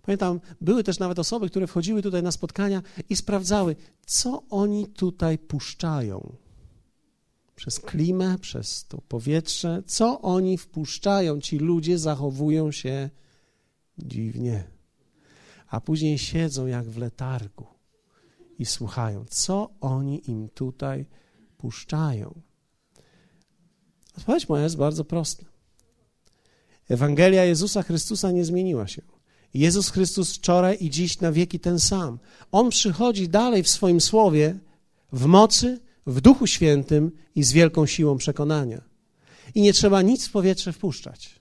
Pamiętam, 0.02 0.40
były 0.60 0.84
też 0.84 0.98
nawet 0.98 1.18
osoby, 1.18 1.50
które 1.50 1.66
wchodziły 1.66 2.02
tutaj 2.02 2.22
na 2.22 2.32
spotkania 2.32 2.82
i 3.08 3.16
sprawdzały, 3.16 3.76
co 4.06 4.42
oni 4.50 4.86
tutaj 4.86 5.38
puszczają. 5.38 6.36
Przez 7.54 7.80
klimę, 7.80 8.38
przez 8.38 8.85
to 8.85 8.99
powietrze, 9.09 9.82
co 9.87 10.21
oni 10.21 10.59
wpuszczają. 10.59 11.40
Ci 11.40 11.59
ludzie 11.59 11.99
zachowują 11.99 12.73
się 12.73 13.11
dziwnie, 13.99 14.64
a 15.68 15.80
później 15.80 16.18
siedzą 16.18 16.66
jak 16.66 16.85
w 16.85 16.99
letargu 16.99 17.66
i 18.59 18.66
słuchają, 18.66 19.25
co 19.28 19.71
oni 19.80 20.30
im 20.30 20.49
tutaj 20.49 21.06
puszczają. 21.59 22.40
Odpowiedź 24.18 24.49
moja 24.49 24.62
jest 24.62 24.76
bardzo 24.76 25.04
prosta. 25.04 25.44
Ewangelia 26.88 27.44
Jezusa 27.44 27.82
Chrystusa 27.82 28.30
nie 28.30 28.44
zmieniła 28.44 28.88
się. 28.88 29.02
Jezus 29.54 29.90
Chrystus 29.90 30.37
wczoraj 30.37 30.76
i 30.80 30.90
dziś 30.90 31.21
na 31.21 31.32
wieki 31.32 31.61
ten 31.61 31.80
sam. 31.80 32.18
On 32.52 32.71
przychodzi 32.71 33.28
dalej 33.28 33.62
w 33.62 33.68
swoim 33.68 34.00
słowie 34.00 34.59
w 35.12 35.26
mocy, 35.26 35.80
w 36.06 36.21
Duchu 36.21 36.47
Świętym 36.47 37.11
i 37.35 37.42
z 37.42 37.52
wielką 37.52 37.87
siłą 37.87 38.18
przekonania. 38.18 38.80
i 39.54 39.62
nie 39.62 39.73
trzeba 39.73 40.02
nic 40.02 40.28
w 40.28 40.32
powietrze 40.32 40.73
wpuszczać. 40.73 41.40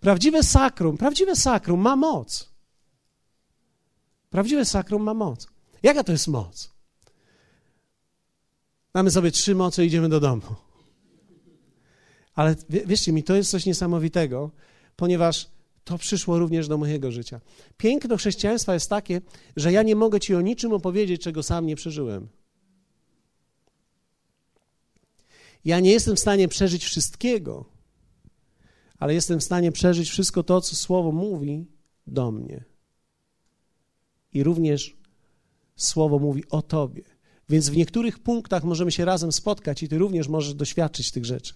Prawdziwe 0.00 0.42
sakrum, 0.42 0.96
prawdziwe 0.96 1.36
sakrum 1.36 1.80
ma 1.80 1.96
moc. 1.96 2.52
Prawdziwe 4.30 4.64
sakrum 4.64 5.02
ma 5.02 5.14
moc. 5.14 5.46
Jaka 5.82 6.04
to 6.04 6.12
jest 6.12 6.28
moc? 6.28 6.70
Mamy 8.94 9.10
sobie 9.10 9.30
trzy 9.30 9.54
moce 9.54 9.84
i 9.84 9.86
idziemy 9.86 10.08
do 10.08 10.20
domu. 10.20 10.42
Ale 12.34 12.56
wierzcie 12.68 13.12
mi, 13.12 13.22
to 13.22 13.34
jest 13.34 13.50
coś 13.50 13.66
niesamowitego, 13.66 14.50
ponieważ 14.96 15.48
to 15.88 15.98
przyszło 15.98 16.38
również 16.38 16.68
do 16.68 16.78
mojego 16.78 17.12
życia. 17.12 17.40
Piękno 17.76 18.16
chrześcijaństwa 18.16 18.74
jest 18.74 18.90
takie, 18.90 19.20
że 19.56 19.72
ja 19.72 19.82
nie 19.82 19.96
mogę 19.96 20.20
ci 20.20 20.34
o 20.34 20.40
niczym 20.40 20.72
opowiedzieć, 20.72 21.22
czego 21.22 21.42
sam 21.42 21.66
nie 21.66 21.76
przeżyłem. 21.76 22.28
Ja 25.64 25.80
nie 25.80 25.90
jestem 25.90 26.16
w 26.16 26.20
stanie 26.20 26.48
przeżyć 26.48 26.84
wszystkiego, 26.84 27.64
ale 28.98 29.14
jestem 29.14 29.40
w 29.40 29.44
stanie 29.44 29.72
przeżyć 29.72 30.10
wszystko 30.10 30.42
to, 30.42 30.60
co 30.60 30.76
Słowo 30.76 31.12
mówi 31.12 31.66
do 32.06 32.32
mnie. 32.32 32.64
I 34.32 34.42
również 34.42 34.96
Słowo 35.76 36.18
mówi 36.18 36.48
o 36.50 36.62
Tobie. 36.62 37.02
Więc 37.48 37.68
w 37.68 37.76
niektórych 37.76 38.18
punktach 38.18 38.64
możemy 38.64 38.92
się 38.92 39.04
razem 39.04 39.32
spotkać 39.32 39.82
i 39.82 39.88
Ty 39.88 39.98
również 39.98 40.28
możesz 40.28 40.54
doświadczyć 40.54 41.10
tych 41.10 41.24
rzeczy. 41.24 41.54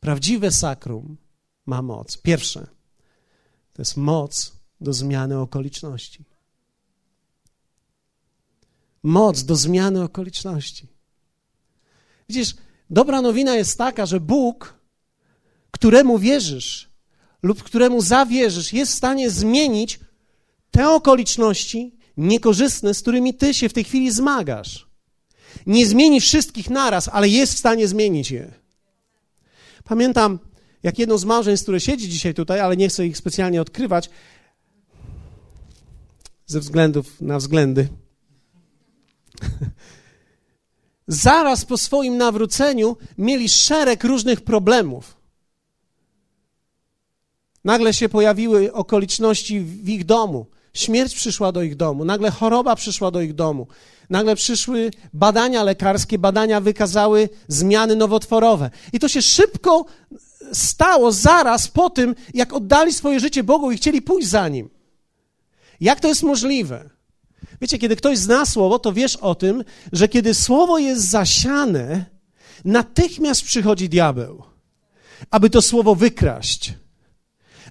Prawdziwe 0.00 0.50
sakrum 0.50 1.16
ma 1.66 1.82
moc. 1.82 2.18
Pierwsze, 2.18 2.75
to 3.76 3.82
jest 3.82 3.96
moc 3.96 4.52
do 4.80 4.92
zmiany 4.92 5.38
okoliczności. 5.38 6.24
Moc 9.02 9.44
do 9.44 9.56
zmiany 9.56 10.02
okoliczności. 10.02 10.88
Widzisz, 12.28 12.54
dobra 12.90 13.22
nowina 13.22 13.54
jest 13.54 13.78
taka, 13.78 14.06
że 14.06 14.20
Bóg, 14.20 14.80
któremu 15.70 16.18
wierzysz 16.18 16.90
lub 17.42 17.62
któremu 17.62 18.00
zawierzysz, 18.00 18.72
jest 18.72 18.92
w 18.92 18.96
stanie 18.96 19.30
zmienić 19.30 20.00
te 20.70 20.90
okoliczności 20.90 21.98
niekorzystne, 22.16 22.94
z 22.94 23.02
którymi 23.02 23.34
ty 23.34 23.54
się 23.54 23.68
w 23.68 23.72
tej 23.72 23.84
chwili 23.84 24.12
zmagasz. 24.12 24.86
Nie 25.66 25.86
zmieni 25.86 26.20
wszystkich 26.20 26.70
naraz, 26.70 27.08
ale 27.08 27.28
jest 27.28 27.54
w 27.54 27.58
stanie 27.58 27.88
zmienić 27.88 28.30
je. 28.30 28.52
Pamiętam, 29.84 30.38
jak 30.86 30.98
jedno 30.98 31.18
z 31.18 31.24
małżeństw, 31.24 31.64
które 31.64 31.80
siedzi 31.80 32.08
dzisiaj 32.08 32.34
tutaj, 32.34 32.60
ale 32.60 32.76
nie 32.76 32.88
chcę 32.88 33.06
ich 33.06 33.16
specjalnie 33.16 33.60
odkrywać, 33.60 34.10
ze 36.46 36.60
względów 36.60 37.20
na 37.20 37.38
względy. 37.38 37.88
Zaraz 41.08 41.64
po 41.64 41.78
swoim 41.78 42.16
nawróceniu 42.16 42.96
mieli 43.18 43.48
szereg 43.48 44.04
różnych 44.04 44.40
problemów. 44.40 45.16
Nagle 47.64 47.94
się 47.94 48.08
pojawiły 48.08 48.72
okoliczności 48.72 49.60
w 49.60 49.88
ich 49.88 50.04
domu. 50.04 50.46
Śmierć 50.74 51.14
przyszła 51.14 51.52
do 51.52 51.62
ich 51.62 51.76
domu, 51.76 52.04
nagle 52.04 52.30
choroba 52.30 52.76
przyszła 52.76 53.10
do 53.10 53.20
ich 53.20 53.34
domu, 53.34 53.66
nagle 54.10 54.36
przyszły 54.36 54.90
badania 55.12 55.62
lekarskie, 55.62 56.18
badania 56.18 56.60
wykazały 56.60 57.28
zmiany 57.48 57.96
nowotworowe. 57.96 58.70
I 58.92 58.98
to 58.98 59.08
się 59.08 59.22
szybko 59.22 59.84
stało 60.52 61.12
zaraz 61.12 61.68
po 61.68 61.90
tym, 61.90 62.14
jak 62.34 62.52
oddali 62.52 62.92
swoje 62.92 63.20
życie 63.20 63.44
Bogu 63.44 63.72
i 63.72 63.76
chcieli 63.76 64.02
pójść 64.02 64.28
za 64.28 64.48
nim. 64.48 64.70
Jak 65.80 66.00
to 66.00 66.08
jest 66.08 66.22
możliwe? 66.22 66.90
Wiecie, 67.60 67.78
kiedy 67.78 67.96
ktoś 67.96 68.18
zna 68.18 68.46
słowo, 68.46 68.78
to 68.78 68.92
wiesz 68.92 69.16
o 69.16 69.34
tym, 69.34 69.64
że 69.92 70.08
kiedy 70.08 70.34
słowo 70.34 70.78
jest 70.78 71.10
zasiane, 71.10 72.04
natychmiast 72.64 73.42
przychodzi 73.42 73.88
diabeł, 73.88 74.42
aby 75.30 75.50
to 75.50 75.62
słowo 75.62 75.94
wykraść. 75.94 76.74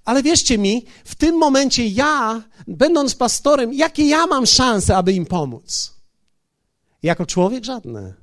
Ale 0.06 0.24
wierzcie 0.24 0.58
mi, 0.58 0.86
w 1.06 1.16
tym 1.16 1.38
momencie 1.38 1.88
ja, 1.88 2.42
będąc 2.68 3.16
pastorem, 3.16 3.74
jakie 3.74 4.08
ja 4.08 4.28
mam 4.28 4.46
szanse, 4.46 4.98
aby 4.98 5.14
im 5.14 5.26
pomóc? 5.26 5.94
Jako 7.04 7.26
człowiek 7.26 7.64
żadne. 7.64 8.14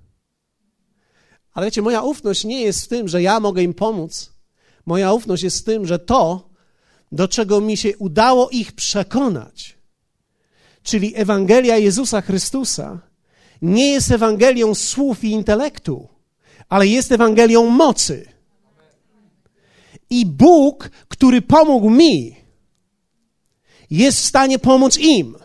Ale 1.52 1.66
wiecie, 1.66 1.82
moja 1.82 2.02
ufność 2.02 2.44
nie 2.44 2.60
jest 2.60 2.84
w 2.84 2.88
tym, 2.88 3.08
że 3.08 3.22
ja 3.22 3.40
mogę 3.40 3.62
im 3.62 3.74
pomóc. 3.74 4.32
Moja 4.86 5.12
ufność 5.12 5.42
jest 5.42 5.58
w 5.58 5.64
tym, 5.64 5.86
że 5.86 5.98
to, 5.98 6.50
do 7.12 7.28
czego 7.28 7.60
mi 7.60 7.76
się 7.76 7.98
udało 7.98 8.50
ich 8.50 8.72
przekonać, 8.72 9.78
czyli 10.82 11.12
Ewangelia 11.16 11.76
Jezusa 11.76 12.20
Chrystusa, 12.20 13.00
nie 13.62 13.92
jest 13.92 14.10
Ewangelią 14.10 14.74
słów 14.74 15.24
i 15.24 15.30
intelektu, 15.30 16.08
ale 16.68 16.86
jest 16.86 17.12
Ewangelią 17.12 17.66
mocy. 17.66 18.28
I 20.10 20.26
Bóg, 20.26 20.90
który 21.08 21.42
pomógł 21.42 21.90
mi, 21.90 22.36
jest 23.90 24.18
w 24.18 24.26
stanie 24.26 24.58
pomóc 24.58 24.98
im. 24.98 25.36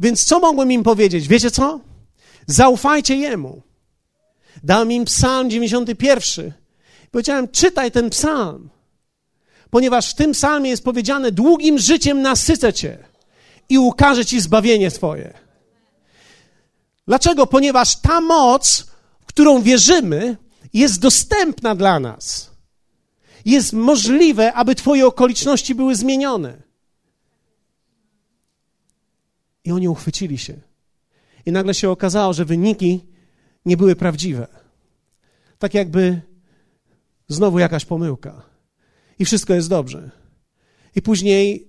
Więc 0.00 0.24
co 0.24 0.40
mogłem 0.40 0.72
im 0.72 0.82
powiedzieć? 0.82 1.28
Wiecie 1.28 1.50
co? 1.50 1.80
Zaufajcie 2.46 3.16
Jemu. 3.16 3.62
Dałem 4.64 4.92
im 4.92 5.04
psalm 5.04 5.50
91. 5.50 6.52
Powiedziałem, 7.10 7.48
czytaj 7.48 7.90
ten 7.90 8.10
psalm, 8.10 8.70
ponieważ 9.70 10.10
w 10.10 10.14
tym 10.14 10.32
psalmie 10.32 10.70
jest 10.70 10.84
powiedziane, 10.84 11.32
długim 11.32 11.78
życiem 11.78 12.22
nasycę 12.22 12.72
cię 12.72 12.98
i 13.68 13.78
ukaże 13.78 14.24
ci 14.24 14.40
zbawienie 14.40 14.90
twoje. 14.90 15.34
Dlaczego? 17.06 17.46
Ponieważ 17.46 17.96
ta 17.96 18.20
moc, 18.20 18.86
w 19.20 19.26
którą 19.26 19.62
wierzymy, 19.62 20.36
jest 20.72 21.00
dostępna 21.00 21.74
dla 21.74 22.00
nas 22.00 22.48
jest 23.44 23.72
możliwe, 23.72 24.52
aby 24.52 24.74
Twoje 24.74 25.06
okoliczności 25.06 25.74
były 25.74 25.96
zmienione. 25.96 26.62
I 29.64 29.72
oni 29.72 29.88
uchwycili 29.88 30.38
się. 30.38 30.54
I 31.46 31.52
nagle 31.52 31.74
się 31.74 31.90
okazało, 31.90 32.32
że 32.32 32.44
wyniki 32.44 33.04
nie 33.64 33.76
były 33.76 33.96
prawdziwe. 33.96 34.46
Tak 35.58 35.74
jakby 35.74 36.20
znowu 37.28 37.58
jakaś 37.58 37.84
pomyłka. 37.84 38.42
I 39.18 39.24
wszystko 39.24 39.54
jest 39.54 39.68
dobrze. 39.68 40.10
I 40.96 41.02
później 41.02 41.68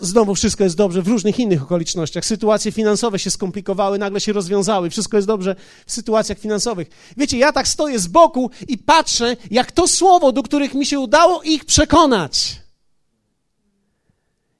znowu 0.00 0.34
wszystko 0.34 0.64
jest 0.64 0.76
dobrze 0.76 1.02
w 1.02 1.08
różnych 1.08 1.38
innych 1.38 1.62
okolicznościach. 1.62 2.24
Sytuacje 2.24 2.72
finansowe 2.72 3.18
się 3.18 3.30
skomplikowały, 3.30 3.98
nagle 3.98 4.20
się 4.20 4.32
rozwiązały, 4.32 4.90
wszystko 4.90 5.16
jest 5.16 5.26
dobrze 5.26 5.56
w 5.86 5.92
sytuacjach 5.92 6.38
finansowych. 6.38 6.88
Wiecie, 7.16 7.38
ja 7.38 7.52
tak 7.52 7.68
stoję 7.68 7.98
z 7.98 8.06
boku 8.06 8.50
i 8.68 8.78
patrzę, 8.78 9.36
jak 9.50 9.72
to 9.72 9.88
słowo, 9.88 10.32
do 10.32 10.42
których 10.42 10.74
mi 10.74 10.86
się 10.86 11.00
udało 11.00 11.42
ich 11.42 11.64
przekonać, 11.64 12.60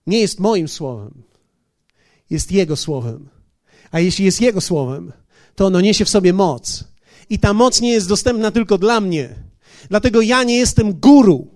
nie 0.06 0.20
jest 0.20 0.40
moim 0.40 0.68
słowem, 0.68 1.22
jest 2.30 2.52
Jego 2.52 2.76
słowem. 2.76 3.28
A 3.90 4.00
jeśli 4.00 4.24
jest 4.24 4.40
Jego 4.40 4.60
słowem, 4.60 5.12
to 5.54 5.66
ono 5.66 5.80
niesie 5.80 6.04
w 6.04 6.08
sobie 6.08 6.32
moc. 6.32 6.84
I 7.30 7.38
ta 7.38 7.52
moc 7.52 7.80
nie 7.80 7.92
jest 7.92 8.08
dostępna 8.08 8.50
tylko 8.50 8.78
dla 8.78 9.00
mnie. 9.00 9.47
Dlatego 9.90 10.20
ja 10.20 10.44
nie 10.44 10.56
jestem 10.56 10.92
guru. 10.92 11.46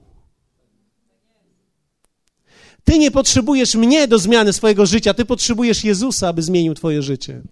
Ty 2.85 2.99
nie 2.99 3.11
potrzebujesz 3.11 3.75
mnie 3.75 4.09
do 4.09 4.19
zmiany 4.19 4.53
swojego 4.53 4.87
życia, 4.87 5.15
ty 5.15 5.25
potrzebujesz 5.25 5.85
Jezusa, 5.85 6.29
aby 6.29 6.43
zmienił 6.43 6.75
twoje 6.75 7.03
życie. 7.03 7.43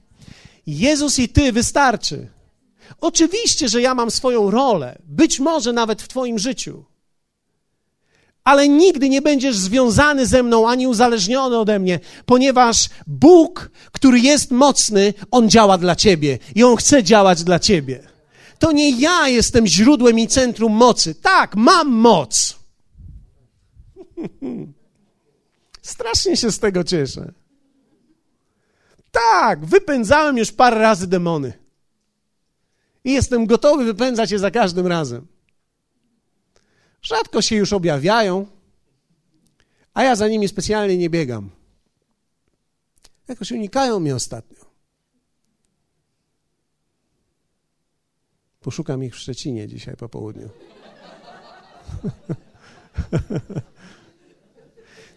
Jezus 0.67 1.19
i 1.19 1.29
ty 1.29 1.53
wystarczy. 1.53 2.29
Oczywiście, 3.01 3.69
że 3.69 3.83
ja 3.83 3.95
mam 3.95 4.11
swoją 4.11 4.51
rolę, 4.51 4.99
być 5.05 5.41
może 5.41 5.73
nawet 5.73 6.03
w 6.03 6.09
twoim 6.09 6.39
życiu. 6.39 6.85
Ale 8.45 8.69
nigdy 8.69 9.09
nie 9.09 9.23
będziesz 9.23 9.57
związany 9.57 10.27
ze 10.27 10.43
mną 10.43 10.69
ani 10.69 10.87
uzależniony 10.87 11.59
ode 11.59 11.79
mnie, 11.79 12.01
ponieważ 12.27 12.89
Bóg, 13.07 13.71
który 13.93 14.21
jest 14.21 14.51
mocny, 14.51 15.15
on 15.31 15.51
działa 15.51 15.79
dla 15.79 15.97
ciebie 15.97 16.39
i 16.55 16.65
on 16.65 16.77
chce 16.77 17.03
działać 17.03 17.45
dla 17.45 17.59
ciebie. 17.59 18.10
To 18.61 18.73
nie 18.73 19.01
ja 19.01 19.29
jestem 19.29 19.67
źródłem 19.67 20.19
i 20.19 20.29
centrum 20.29 20.73
mocy. 20.73 21.15
Tak, 21.15 21.57
mam 21.57 21.89
moc. 21.89 22.59
Strasznie 25.83 26.37
się 26.37 26.51
z 26.53 26.59
tego 26.59 26.85
cieszę. 26.85 27.33
Tak, 29.11 29.67
wypędzałem 29.67 30.39
już 30.39 30.53
parę 30.53 30.79
razy 30.79 31.07
demony. 31.07 31.53
I 33.05 33.13
jestem 33.13 33.47
gotowy 33.47 33.85
wypędzać 33.85 34.31
je 34.31 34.39
za 34.39 34.51
każdym 34.51 34.87
razem. 34.87 35.27
Rzadko 37.03 37.43
się 37.43 37.57
już 37.57 37.73
objawiają, 37.73 38.47
a 39.95 40.03
ja 40.03 40.17
za 40.17 40.29
nimi 40.29 40.49
specjalnie 40.49 40.97
nie 40.97 41.11
biegam. 41.11 41.51
Jakoś 43.29 43.53
unikają 43.53 44.01
mnie 44.01 44.15
ostatnio. 44.15 44.60
Poszukam 48.61 49.05
ich 49.05 49.15
w 49.15 49.19
Szczecinie 49.19 49.69
dzisiaj 49.69 49.97
po 49.97 50.09
południu. 50.09 50.49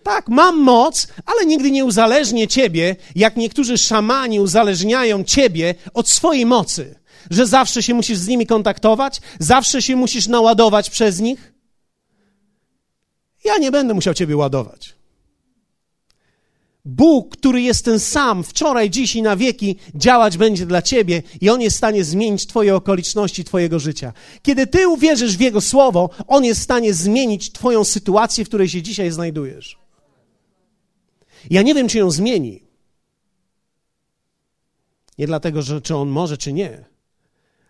Tak, 0.03 0.29
mam 0.29 0.59
moc, 0.59 1.07
ale 1.25 1.45
nigdy 1.45 1.71
nie 1.71 1.85
uzależnię 1.85 2.47
ciebie, 2.47 2.95
jak 3.15 3.35
niektórzy 3.35 3.77
szamani 3.77 4.39
uzależniają 4.39 5.23
ciebie 5.23 5.75
od 5.93 6.09
swojej 6.09 6.45
mocy. 6.45 6.95
że 7.31 7.47
zawsze 7.47 7.83
się 7.83 7.93
musisz 7.93 8.17
z 8.17 8.27
nimi 8.27 8.47
kontaktować, 8.47 9.21
zawsze 9.39 9.81
się 9.81 9.95
musisz 9.95 10.27
naładować 10.27 10.89
przez 10.89 11.19
nich? 11.19 11.53
Ja 13.43 13.57
nie 13.57 13.71
będę 13.71 13.93
musiał 13.93 14.13
ciebie 14.13 14.37
ładować. 14.37 14.95
Bóg, 16.85 17.37
który 17.37 17.61
jest 17.61 17.85
ten 17.85 17.99
sam, 17.99 18.43
wczoraj, 18.43 18.89
dziś 18.89 19.15
i 19.15 19.21
na 19.21 19.35
wieki, 19.35 19.75
działać 19.95 20.37
będzie 20.37 20.65
dla 20.65 20.81
ciebie 20.81 21.23
i 21.41 21.49
On 21.49 21.61
jest 21.61 21.75
w 21.75 21.77
stanie 21.77 22.03
zmienić 22.03 22.47
Twoje 22.47 22.75
okoliczności, 22.75 23.43
Twojego 23.43 23.79
życia. 23.79 24.13
Kiedy 24.41 24.67
Ty 24.67 24.87
uwierzysz 24.87 25.37
w 25.37 25.41
Jego 25.41 25.61
słowo, 25.61 26.09
On 26.27 26.45
jest 26.45 26.59
w 26.59 26.63
stanie 26.63 26.93
zmienić 26.93 27.51
Twoją 27.51 27.83
sytuację, 27.83 28.45
w 28.45 28.47
której 28.47 28.69
się 28.69 28.81
dzisiaj 28.81 29.11
znajdujesz. 29.11 29.77
Ja 31.49 31.61
nie 31.61 31.73
wiem, 31.73 31.87
czy 31.87 31.97
ją 31.97 32.11
zmieni. 32.11 32.63
Nie 35.17 35.27
dlatego, 35.27 35.61
że 35.61 35.81
czy 35.81 35.95
On 35.95 36.09
może, 36.09 36.37
czy 36.37 36.53
nie, 36.53 36.85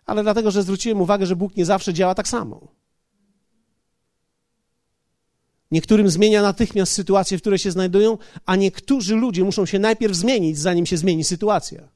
ale 0.06 0.22
dlatego, 0.22 0.50
że 0.50 0.62
zwróciłem 0.62 1.00
uwagę, 1.00 1.26
że 1.26 1.36
Bóg 1.36 1.56
nie 1.56 1.64
zawsze 1.64 1.94
działa 1.94 2.14
tak 2.14 2.28
samo. 2.28 2.73
Niektórym 5.74 6.10
zmienia 6.10 6.42
natychmiast 6.42 6.92
sytuację, 6.92 7.38
w 7.38 7.40
której 7.40 7.58
się 7.58 7.70
znajdują, 7.70 8.18
a 8.46 8.56
niektórzy 8.56 9.14
ludzie 9.14 9.44
muszą 9.44 9.66
się 9.66 9.78
najpierw 9.78 10.14
zmienić, 10.14 10.58
zanim 10.58 10.86
się 10.86 10.96
zmieni 10.96 11.24
sytuacja. 11.24 11.88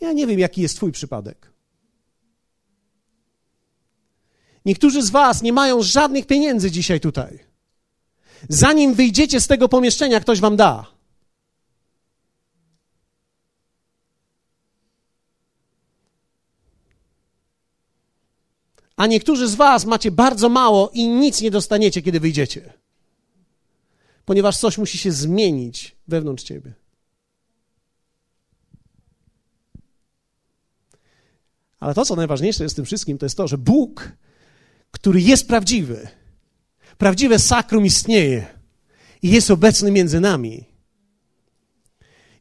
Ja 0.00 0.12
nie 0.12 0.26
wiem, 0.26 0.38
jaki 0.38 0.62
jest 0.62 0.76
Twój 0.76 0.92
przypadek. 0.92 1.52
Niektórzy 4.64 5.02
z 5.02 5.10
Was 5.10 5.42
nie 5.42 5.52
mają 5.52 5.82
żadnych 5.82 6.26
pieniędzy 6.26 6.70
dzisiaj 6.70 7.00
tutaj. 7.00 7.38
Zanim 8.48 8.94
wyjdziecie 8.94 9.40
z 9.40 9.46
tego 9.46 9.68
pomieszczenia, 9.68 10.20
ktoś 10.20 10.40
Wam 10.40 10.56
da. 10.56 10.95
A 18.96 19.06
niektórzy 19.06 19.48
z 19.48 19.54
Was 19.54 19.84
macie 19.84 20.10
bardzo 20.10 20.48
mało 20.48 20.90
i 20.94 21.08
nic 21.08 21.40
nie 21.40 21.50
dostaniecie, 21.50 22.02
kiedy 22.02 22.20
wyjdziecie. 22.20 22.72
Ponieważ 24.24 24.58
coś 24.58 24.78
musi 24.78 24.98
się 24.98 25.12
zmienić 25.12 25.96
wewnątrz 26.08 26.44
Ciebie. 26.44 26.72
Ale 31.80 31.94
to, 31.94 32.04
co 32.04 32.16
najważniejsze 32.16 32.62
jest 32.62 32.74
w 32.74 32.76
tym 32.76 32.84
wszystkim, 32.84 33.18
to 33.18 33.26
jest 33.26 33.36
to, 33.36 33.48
że 33.48 33.58
Bóg, 33.58 34.12
który 34.90 35.20
jest 35.20 35.48
prawdziwy, 35.48 36.08
prawdziwe 36.98 37.38
sakrum 37.38 37.86
istnieje 37.86 38.46
i 39.22 39.30
jest 39.30 39.50
obecny 39.50 39.90
między 39.90 40.20
nami. 40.20 40.64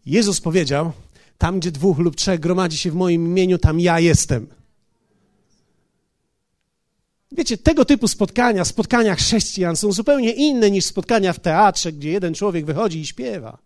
Jezus 0.06 0.41
powiedział: 0.41 0.91
Tam, 1.38 1.60
gdzie 1.60 1.72
dwóch 1.72 2.00
lub 2.00 2.15
trzech 2.15 2.39
gromadzi 2.39 2.78
się 2.78 2.91
w 2.91 2.96
moim 2.96 3.26
imieniu, 3.26 3.58
tam 3.58 3.80
ja 3.80 4.00
jestem. 4.00 4.48
Wiecie, 7.32 7.58
tego 7.58 7.86
typu 7.86 8.08
spotkania, 8.08 8.66
spotkania 8.66 9.16
chrześcijan 9.16 9.76
są 9.76 9.92
zupełnie 9.92 10.32
inne 10.32 10.72
niż 10.72 10.86
spotkania 10.86 11.34
w 11.34 11.40
teatrze, 11.40 11.92
gdzie 11.92 12.12
jeden 12.12 12.34
człowiek 12.34 12.66
wychodzi 12.66 13.00
i 13.00 13.06
śpiewa. 13.06 13.58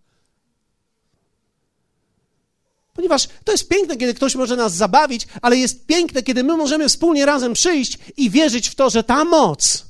Ponieważ 2.94 3.28
to 3.44 3.52
jest 3.52 3.68
piękne, 3.68 3.98
kiedy 3.98 4.14
ktoś 4.14 4.36
może 4.36 4.56
nas 4.56 4.74
zabawić, 4.74 5.28
ale 5.42 5.58
jest 5.58 5.86
piękne, 5.86 6.24
kiedy 6.24 6.44
my 6.44 6.58
możemy 6.58 6.90
wspólnie 6.90 7.26
razem 7.26 7.54
przyjść 7.54 7.98
i 8.18 8.30
wierzyć 8.30 8.70
w 8.70 8.76
to, 8.76 8.90
że 8.90 9.04
ta 9.04 9.26
moc, 9.26 9.86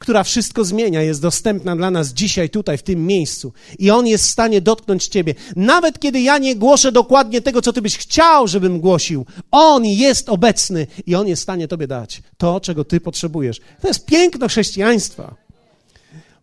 która 0.00 0.24
wszystko 0.24 0.64
zmienia, 0.64 1.02
jest 1.02 1.22
dostępna 1.22 1.76
dla 1.76 1.90
nas 1.90 2.08
dzisiaj, 2.08 2.50
tutaj, 2.50 2.78
w 2.78 2.82
tym 2.82 3.06
miejscu. 3.06 3.52
I 3.78 3.90
On 3.90 4.06
jest 4.06 4.24
w 4.26 4.30
stanie 4.30 4.60
dotknąć 4.60 5.06
Ciebie. 5.06 5.34
Nawet 5.56 5.98
kiedy 5.98 6.20
ja 6.20 6.38
nie 6.38 6.56
głoszę 6.56 6.92
dokładnie 6.92 7.40
tego, 7.40 7.62
co 7.62 7.72
Ty 7.72 7.82
byś 7.82 7.98
chciał, 7.98 8.48
żebym 8.48 8.80
głosił, 8.80 9.26
On 9.50 9.84
jest 9.84 10.28
obecny 10.28 10.86
i 11.06 11.14
On 11.14 11.28
jest 11.28 11.40
w 11.40 11.42
stanie 11.42 11.68
Tobie 11.68 11.86
dać 11.86 12.22
to, 12.38 12.60
czego 12.60 12.84
Ty 12.84 13.00
potrzebujesz. 13.00 13.60
To 13.82 13.88
jest 13.88 14.06
piękno 14.06 14.48
chrześcijaństwa. 14.48 15.34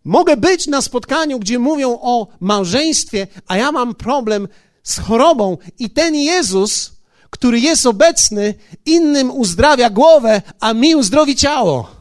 Mogę 0.04 0.36
być 0.36 0.66
na 0.66 0.82
spotkaniu, 0.82 1.38
gdzie 1.38 1.58
mówią 1.58 1.98
o 2.02 2.26
małżeństwie, 2.40 3.26
a 3.46 3.56
ja 3.56 3.72
mam 3.72 3.94
problem 3.94 4.48
z 4.82 4.98
chorobą 4.98 5.58
i 5.78 5.90
ten 5.90 6.14
Jezus, 6.14 6.92
który 7.30 7.60
jest 7.60 7.86
obecny, 7.86 8.54
innym 8.86 9.30
uzdrawia 9.30 9.90
głowę, 9.90 10.42
a 10.60 10.74
mi 10.74 10.94
uzdrowi 10.94 11.36
ciało. 11.36 11.97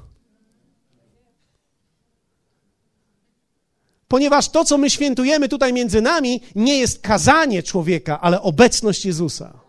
Ponieważ 4.08 4.50
to, 4.50 4.66
co 4.66 4.78
my 4.78 4.90
świętujemy 4.90 5.50
tutaj 5.50 5.74
między 5.74 6.02
nami, 6.02 6.42
nie 6.56 6.80
jest 6.80 7.00
kazanie 7.00 7.64
człowieka, 7.64 8.22
ale 8.22 8.42
obecność 8.42 9.06
Jezusa. 9.06 9.68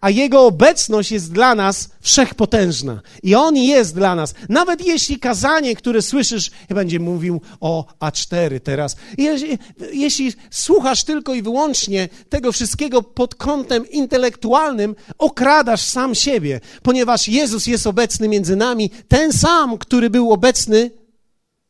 A 0.00 0.10
Jego 0.10 0.46
obecność 0.46 1.12
jest 1.12 1.32
dla 1.32 1.54
nas 1.54 1.88
wszechpotężna. 2.00 3.00
I 3.22 3.34
On 3.34 3.56
jest 3.56 3.94
dla 3.94 4.14
nas. 4.14 4.34
Nawet 4.48 4.86
jeśli 4.86 5.18
kazanie, 5.18 5.76
które 5.76 6.02
słyszysz, 6.02 6.50
będzie 6.68 7.00
mówił 7.00 7.40
o 7.60 7.84
A4 8.00 8.60
teraz, 8.60 8.96
jeśli, 9.18 9.58
jeśli 9.92 10.32
słuchasz 10.50 11.04
tylko 11.04 11.34
i 11.34 11.42
wyłącznie 11.42 12.08
tego 12.28 12.52
wszystkiego 12.52 13.02
pod 13.02 13.34
kątem 13.34 13.90
intelektualnym, 13.90 14.96
okradasz 15.18 15.82
sam 15.82 16.14
siebie, 16.14 16.60
ponieważ 16.82 17.28
Jezus 17.28 17.66
jest 17.66 17.86
obecny 17.86 18.28
między 18.28 18.56
nami, 18.56 18.90
ten 19.08 19.32
sam, 19.32 19.78
który 19.78 20.10
był 20.10 20.32
obecny 20.32 20.90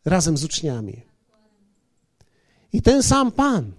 razem 0.04 0.36
z 0.36 0.44
uczniami. 0.44 1.07
I 2.72 2.82
ten 2.82 3.02
sam 3.02 3.32
Pan 3.32 3.72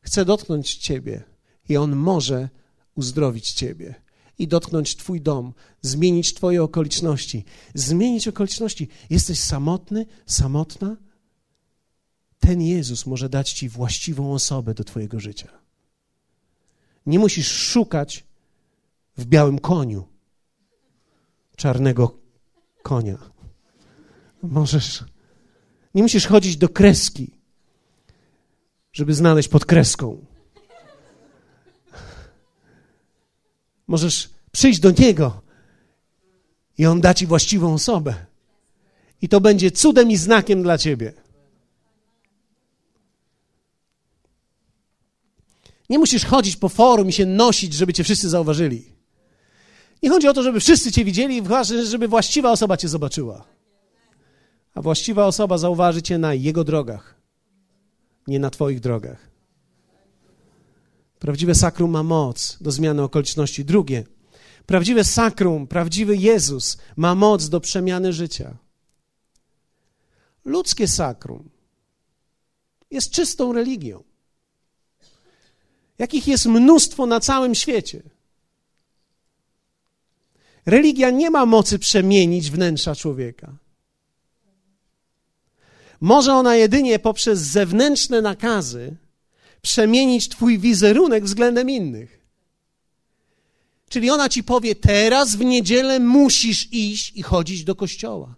chce 0.00 0.24
dotknąć 0.24 0.74
Ciebie 0.74 1.22
i 1.68 1.76
On 1.76 1.96
może 1.96 2.48
uzdrowić 2.94 3.52
Ciebie 3.52 3.94
i 4.38 4.48
dotknąć 4.48 4.96
Twój 4.96 5.20
dom, 5.20 5.54
zmienić 5.82 6.34
Twoje 6.34 6.62
okoliczności. 6.62 7.44
Zmienić 7.74 8.28
okoliczności. 8.28 8.88
Jesteś 9.10 9.40
samotny, 9.40 10.06
samotna? 10.26 10.96
Ten 12.38 12.62
Jezus 12.62 13.06
może 13.06 13.28
dać 13.28 13.52
Ci 13.52 13.68
właściwą 13.68 14.32
osobę 14.32 14.74
do 14.74 14.84
Twojego 14.84 15.20
życia. 15.20 15.48
Nie 17.06 17.18
musisz 17.18 17.50
szukać 17.50 18.24
w 19.16 19.24
białym 19.24 19.58
koniu 19.58 20.08
czarnego 21.56 22.18
konia. 22.82 23.18
Możesz. 24.42 25.04
Nie 25.94 26.02
musisz 26.02 26.26
chodzić 26.26 26.56
do 26.56 26.68
kreski 26.68 27.37
żeby 28.98 29.14
znaleźć 29.14 29.48
pod 29.48 29.64
kreską. 29.64 30.24
Możesz 33.86 34.30
przyjść 34.52 34.80
do 34.80 34.90
Niego 34.90 35.42
i 36.78 36.86
On 36.86 37.00
da 37.00 37.14
Ci 37.14 37.26
właściwą 37.26 37.74
osobę. 37.74 38.14
I 39.22 39.28
to 39.28 39.40
będzie 39.40 39.70
cudem 39.70 40.10
i 40.10 40.16
znakiem 40.16 40.62
dla 40.62 40.78
Ciebie. 40.78 41.12
Nie 45.90 45.98
musisz 45.98 46.24
chodzić 46.24 46.56
po 46.56 46.68
forum 46.68 47.08
i 47.08 47.12
się 47.12 47.26
nosić, 47.26 47.74
żeby 47.74 47.92
Cię 47.92 48.04
wszyscy 48.04 48.28
zauważyli. 48.28 48.92
Nie 50.02 50.10
chodzi 50.10 50.28
o 50.28 50.32
to, 50.32 50.42
żeby 50.42 50.60
wszyscy 50.60 50.92
Cię 50.92 51.04
widzieli, 51.04 51.42
żeby 51.84 52.08
właściwa 52.08 52.52
osoba 52.52 52.76
Cię 52.76 52.88
zobaczyła. 52.88 53.44
A 54.74 54.82
właściwa 54.82 55.26
osoba 55.26 55.58
zauważy 55.58 56.02
Cię 56.02 56.18
na 56.18 56.34
Jego 56.34 56.64
drogach 56.64 57.17
nie 58.28 58.38
na 58.38 58.50
Twoich 58.50 58.80
drogach. 58.80 59.28
Prawdziwe 61.18 61.54
sakrum 61.54 61.90
ma 61.90 62.02
moc 62.02 62.58
do 62.60 62.70
zmiany 62.70 63.02
okoliczności. 63.02 63.64
Drugie, 63.64 64.04
prawdziwe 64.66 65.04
sakrum, 65.04 65.66
prawdziwy 65.66 66.16
Jezus 66.16 66.78
ma 66.96 67.14
moc 67.14 67.48
do 67.48 67.60
przemiany 67.60 68.12
życia. 68.12 68.56
Ludzkie 70.44 70.88
sakrum 70.88 71.50
jest 72.90 73.10
czystą 73.10 73.52
religią, 73.52 74.04
jakich 75.98 76.28
jest 76.28 76.46
mnóstwo 76.46 77.06
na 77.06 77.20
całym 77.20 77.54
świecie. 77.54 78.02
Religia 80.66 81.10
nie 81.10 81.30
ma 81.30 81.46
mocy 81.46 81.78
przemienić 81.78 82.50
wnętrza 82.50 82.94
człowieka. 82.94 83.56
Może 86.00 86.34
ona 86.34 86.56
jedynie 86.56 86.98
poprzez 86.98 87.40
zewnętrzne 87.40 88.22
nakazy 88.22 88.96
przemienić 89.62 90.28
Twój 90.28 90.58
wizerunek 90.58 91.24
względem 91.24 91.70
innych. 91.70 92.18
Czyli 93.88 94.10
ona 94.10 94.28
ci 94.28 94.44
powie: 94.44 94.74
Teraz 94.74 95.36
w 95.36 95.44
niedzielę 95.44 96.00
musisz 96.00 96.72
iść 96.72 97.12
i 97.16 97.22
chodzić 97.22 97.64
do 97.64 97.74
kościoła. 97.74 98.34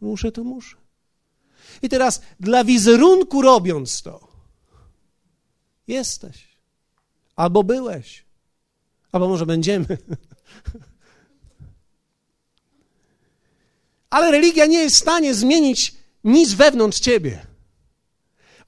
Muszę, 0.00 0.32
to 0.32 0.44
muszę. 0.44 0.76
I 1.82 1.88
teraz 1.88 2.22
dla 2.40 2.64
wizerunku 2.64 3.42
robiąc 3.42 4.02
to, 4.02 4.28
jesteś. 5.88 6.48
Albo 7.36 7.62
byłeś. 7.62 8.24
Albo 9.12 9.28
może 9.28 9.46
będziemy. 9.46 9.86
Ale 14.10 14.30
religia 14.30 14.66
nie 14.66 14.78
jest 14.78 14.96
w 14.96 14.98
stanie 14.98 15.34
zmienić 15.34 15.94
nic 16.24 16.52
wewnątrz 16.52 17.00
ciebie. 17.00 17.46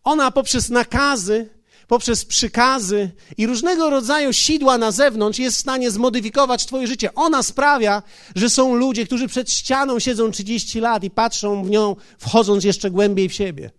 Ona 0.04 0.30
poprzez 0.30 0.70
nakazy, 0.70 1.50
poprzez 1.86 2.24
przykazy 2.24 3.10
i 3.36 3.46
różnego 3.46 3.90
rodzaju 3.90 4.32
sidła 4.32 4.78
na 4.78 4.90
zewnątrz 4.90 5.38
jest 5.38 5.56
w 5.56 5.60
stanie 5.60 5.90
zmodyfikować 5.90 6.66
Twoje 6.66 6.86
życie. 6.86 7.14
Ona 7.14 7.42
sprawia, 7.42 8.02
że 8.34 8.50
są 8.50 8.74
ludzie, 8.74 9.06
którzy 9.06 9.28
przed 9.28 9.50
ścianą 9.50 9.98
siedzą 9.98 10.30
30 10.30 10.80
lat 10.80 11.04
i 11.04 11.10
patrzą 11.10 11.64
w 11.64 11.70
nią, 11.70 11.96
wchodząc 12.18 12.64
jeszcze 12.64 12.90
głębiej 12.90 13.28
w 13.28 13.32
siebie. 13.32 13.70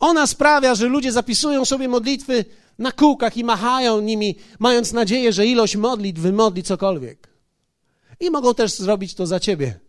Ona 0.00 0.26
sprawia, 0.26 0.74
że 0.74 0.86
ludzie 0.86 1.12
zapisują 1.12 1.64
sobie 1.64 1.88
modlitwy 1.88 2.44
na 2.78 2.92
kółkach 2.92 3.36
i 3.36 3.44
machają 3.44 4.00
nimi, 4.00 4.36
mając 4.58 4.92
nadzieję, 4.92 5.32
że 5.32 5.46
ilość 5.46 5.76
modlitw 5.76 6.20
wymodli 6.20 6.62
cokolwiek. 6.62 7.29
I 8.20 8.30
mogą 8.30 8.54
też 8.54 8.74
zrobić 8.74 9.14
to 9.14 9.26
za 9.26 9.40
ciebie. 9.40 9.80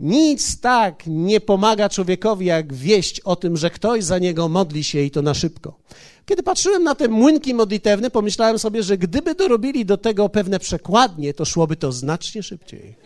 Nic 0.00 0.60
tak 0.60 1.02
nie 1.06 1.40
pomaga 1.40 1.88
człowiekowi, 1.88 2.46
jak 2.46 2.74
wieść 2.74 3.20
o 3.20 3.36
tym, 3.36 3.56
że 3.56 3.70
ktoś 3.70 4.04
za 4.04 4.18
niego 4.18 4.48
modli 4.48 4.84
się 4.84 5.00
i 5.00 5.10
to 5.10 5.22
na 5.22 5.34
szybko. 5.34 5.78
Kiedy 6.26 6.42
patrzyłem 6.42 6.82
na 6.82 6.94
te 6.94 7.08
młynki 7.08 7.54
modlitewne, 7.54 8.10
pomyślałem 8.10 8.58
sobie, 8.58 8.82
że 8.82 8.98
gdyby 8.98 9.34
dorobili 9.34 9.84
do 9.84 9.96
tego 9.96 10.28
pewne 10.28 10.58
przekładnie, 10.58 11.34
to 11.34 11.44
szłoby 11.44 11.76
to 11.76 11.92
znacznie 11.92 12.42
szybciej. 12.42 12.96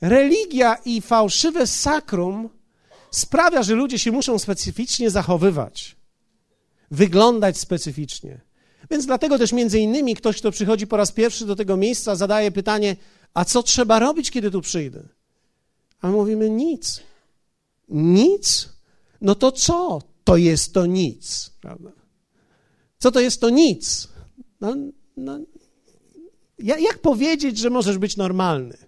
Religia 0.00 0.76
i 0.84 1.00
fałszywe 1.00 1.66
sakrum 1.66 2.48
sprawia, 3.10 3.62
że 3.62 3.74
ludzie 3.74 3.98
się 3.98 4.12
muszą 4.12 4.38
specyficznie 4.38 5.10
zachowywać, 5.10 5.96
wyglądać 6.90 7.58
specyficznie. 7.58 8.40
Więc 8.90 9.06
dlatego 9.06 9.38
też 9.38 9.52
między 9.52 9.78
innymi 9.78 10.14
ktoś, 10.14 10.38
kto 10.38 10.50
przychodzi 10.50 10.86
po 10.86 10.96
raz 10.96 11.12
pierwszy 11.12 11.46
do 11.46 11.56
tego 11.56 11.76
miejsca, 11.76 12.16
zadaje 12.16 12.50
pytanie, 12.50 12.96
a 13.34 13.44
co 13.44 13.62
trzeba 13.62 13.98
robić, 13.98 14.30
kiedy 14.30 14.50
tu 14.50 14.60
przyjdę? 14.60 15.08
A 16.00 16.06
my 16.06 16.12
mówimy 16.12 16.50
nic. 16.50 17.00
Nic? 17.88 18.68
No 19.20 19.34
to 19.34 19.52
co 19.52 20.02
to 20.24 20.36
jest 20.36 20.74
to 20.74 20.86
nic? 20.86 21.50
Prawda? 21.60 21.90
Co 22.98 23.10
to 23.10 23.20
jest 23.20 23.40
to 23.40 23.50
nic? 23.50 24.08
No, 24.60 24.76
no, 25.16 25.40
jak 26.58 26.98
powiedzieć, 26.98 27.58
że 27.58 27.70
możesz 27.70 27.98
być 27.98 28.16
normalny? 28.16 28.76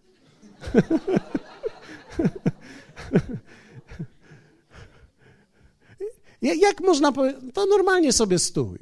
Jak 6.43 6.81
można 6.81 7.13
powiedzieć? 7.13 7.41
To 7.55 7.67
normalnie 7.67 8.13
sobie 8.13 8.39
stój 8.39 8.79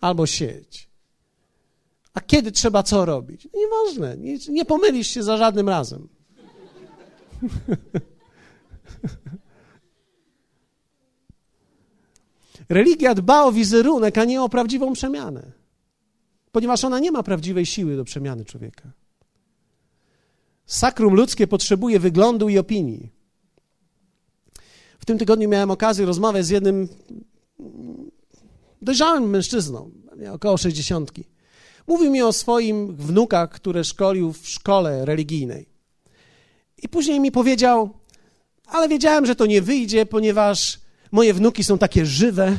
albo 0.00 0.26
siedź. 0.26 0.88
A 2.14 2.20
kiedy 2.20 2.52
trzeba 2.52 2.82
co 2.82 3.04
robić? 3.04 3.48
Nieważne, 3.54 4.16
nie, 4.16 4.38
nie 4.48 4.64
pomylisz 4.64 5.08
się 5.08 5.22
za 5.22 5.36
żadnym 5.36 5.68
razem. 5.68 6.08
Religia 12.68 13.14
dba 13.14 13.44
o 13.44 13.52
wizerunek, 13.52 14.18
a 14.18 14.24
nie 14.24 14.42
o 14.42 14.48
prawdziwą 14.48 14.92
przemianę, 14.92 15.52
ponieważ 16.52 16.84
ona 16.84 16.98
nie 16.98 17.12
ma 17.12 17.22
prawdziwej 17.22 17.66
siły 17.66 17.96
do 17.96 18.04
przemiany 18.04 18.44
człowieka. 18.44 18.92
Sakrum 20.66 21.14
ludzkie 21.14 21.46
potrzebuje 21.46 22.00
wyglądu 22.00 22.48
i 22.48 22.58
opinii. 22.58 23.17
W 24.98 25.04
tym 25.04 25.18
tygodniu 25.18 25.48
miałem 25.48 25.70
okazję 25.70 26.06
rozmawiać 26.06 26.46
z 26.46 26.50
jednym 26.50 26.88
dojrzałym 28.82 29.30
mężczyzną, 29.30 29.90
około 30.32 30.56
sześćdziesiątki. 30.56 31.24
Mówił 31.86 32.10
mi 32.10 32.22
o 32.22 32.32
swoim 32.32 32.96
wnukach, 32.96 33.50
które 33.50 33.84
szkolił 33.84 34.32
w 34.32 34.48
szkole 34.48 35.04
religijnej. 35.04 35.68
I 36.82 36.88
później 36.88 37.20
mi 37.20 37.32
powiedział, 37.32 37.90
ale 38.66 38.88
wiedziałem, 38.88 39.26
że 39.26 39.36
to 39.36 39.46
nie 39.46 39.62
wyjdzie, 39.62 40.06
ponieważ 40.06 40.80
moje 41.12 41.34
wnuki 41.34 41.64
są 41.64 41.78
takie 41.78 42.06
żywe, 42.06 42.58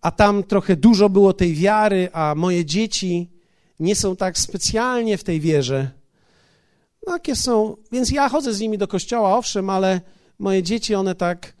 a 0.00 0.10
tam 0.10 0.44
trochę 0.44 0.76
dużo 0.76 1.08
było 1.08 1.32
tej 1.32 1.54
wiary, 1.54 2.08
a 2.12 2.34
moje 2.34 2.64
dzieci 2.64 3.30
nie 3.80 3.96
są 3.96 4.16
tak 4.16 4.38
specjalnie 4.38 5.18
w 5.18 5.24
tej 5.24 5.40
wierze. 5.40 5.90
No, 7.06 7.12
jakie 7.12 7.36
są, 7.36 7.76
więc 7.92 8.10
ja 8.10 8.28
chodzę 8.28 8.54
z 8.54 8.60
nimi 8.60 8.78
do 8.78 8.88
kościoła, 8.88 9.36
owszem, 9.36 9.70
ale 9.70 10.00
moje 10.42 10.62
dzieci, 10.62 10.94
one 10.94 11.14
tak 11.14 11.54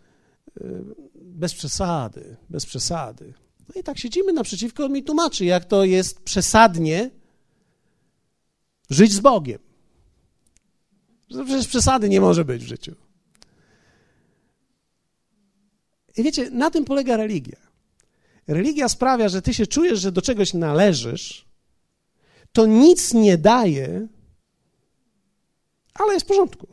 y, 0.60 0.84
bez 1.14 1.54
przesady, 1.54 2.36
bez 2.50 2.66
przesady. 2.66 3.34
No 3.68 3.80
i 3.80 3.84
tak 3.84 3.98
siedzimy 3.98 4.32
naprzeciwko, 4.32 4.84
on 4.84 4.92
mi 4.92 5.02
tłumaczy, 5.02 5.44
jak 5.44 5.64
to 5.64 5.84
jest 5.84 6.20
przesadnie 6.20 7.10
żyć 8.90 9.12
z 9.12 9.20
Bogiem. 9.20 9.58
Że 11.30 11.44
przecież 11.44 11.68
przesady 11.68 12.08
nie 12.08 12.20
może 12.20 12.44
być 12.44 12.64
w 12.64 12.68
życiu. 12.68 12.94
I 16.16 16.22
wiecie, 16.22 16.50
na 16.50 16.70
tym 16.70 16.84
polega 16.84 17.16
religia. 17.16 17.58
Religia 18.46 18.88
sprawia, 18.88 19.28
że 19.28 19.42
ty 19.42 19.54
się 19.54 19.66
czujesz, 19.66 20.00
że 20.00 20.12
do 20.12 20.22
czegoś 20.22 20.54
należysz, 20.54 21.46
to 22.52 22.66
nic 22.66 23.14
nie 23.14 23.38
daje, 23.38 24.08
ale 25.94 26.14
jest 26.14 26.26
w 26.26 26.28
porządku. 26.28 26.71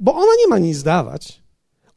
Bo 0.00 0.14
ona 0.14 0.32
nie 0.38 0.48
ma 0.48 0.58
nic 0.58 0.82
dawać, 0.82 1.42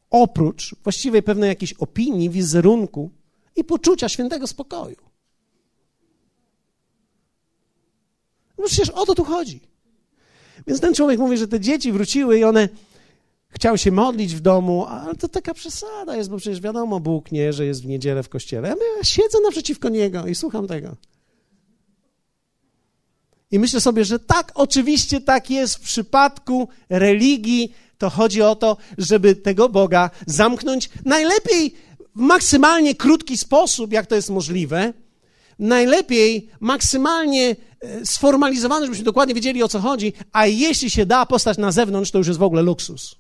oprócz 0.10 0.76
właściwej 0.84 1.24
pewnej 1.24 1.48
jakiejś 1.48 1.74
opinii, 1.74 2.30
wizerunku 2.30 3.12
i 3.56 3.64
poczucia 3.64 4.10
świętego 4.10 4.48
spokoju. 4.48 4.96
No 8.58 8.66
przecież 8.66 8.90
o 8.90 9.06
to 9.06 9.16
tu 9.16 9.24
chodzi. 9.24 9.62
Więc 10.68 10.82
ten 10.82 10.94
człowiek 10.94 11.20
mówi, 11.20 11.38
że 11.38 11.48
te 11.48 11.60
dzieci 11.60 11.92
wróciły 11.92 12.40
i 12.40 12.44
one 12.44 12.70
chciały 13.50 13.78
się 13.78 13.92
modlić 13.92 14.36
w 14.36 14.40
domu, 14.40 14.86
ale 14.86 15.16
to 15.16 15.28
taka 15.28 15.54
przesada 15.54 16.16
jest, 16.16 16.30
bo 16.30 16.38
przecież 16.38 16.62
wiadomo, 16.62 17.00
Bóg 17.00 17.32
nie, 17.32 17.54
że 17.54 17.66
jest 17.66 17.84
w 17.84 17.86
niedzielę 17.86 18.24
w 18.24 18.30
kościele. 18.30 18.70
Ja 18.70 19.04
siedzę 19.04 19.38
naprzeciwko 19.44 19.90
niego 19.90 20.28
i 20.28 20.36
słucham 20.36 20.68
tego. 20.68 20.96
I 23.52 23.60
myślę 23.60 23.82
sobie, 23.82 24.06
że 24.06 24.20
tak, 24.20 24.52
oczywiście 24.56 25.22
tak 25.22 25.50
jest 25.50 25.76
w 25.76 25.82
przypadku 25.82 26.68
religii. 26.90 27.74
To 27.98 28.10
chodzi 28.10 28.42
o 28.42 28.56
to, 28.56 28.78
żeby 28.98 29.36
tego 29.36 29.70
Boga 29.70 30.10
zamknąć 30.28 30.90
najlepiej 31.06 31.76
w 32.16 32.20
maksymalnie 32.20 32.96
krótki 32.96 33.38
sposób, 33.38 33.92
jak 33.92 34.08
to 34.08 34.16
jest 34.16 34.30
możliwe. 34.30 34.94
Najlepiej 35.60 36.50
maksymalnie 36.60 37.56
e, 37.80 38.06
sformalizowany, 38.06 38.86
żebyśmy 38.86 39.06
dokładnie 39.06 39.36
wiedzieli 39.36 39.64
o 39.64 39.68
co 39.68 39.80
chodzi, 39.80 40.14
a 40.32 40.48
jeśli 40.48 40.90
się 40.90 41.06
da 41.06 41.26
postać 41.26 41.58
na 41.58 41.72
zewnątrz, 41.72 42.12
to 42.12 42.18
już 42.18 42.28
jest 42.28 42.40
w 42.40 42.44
ogóle 42.44 42.62
luksus. 42.62 43.16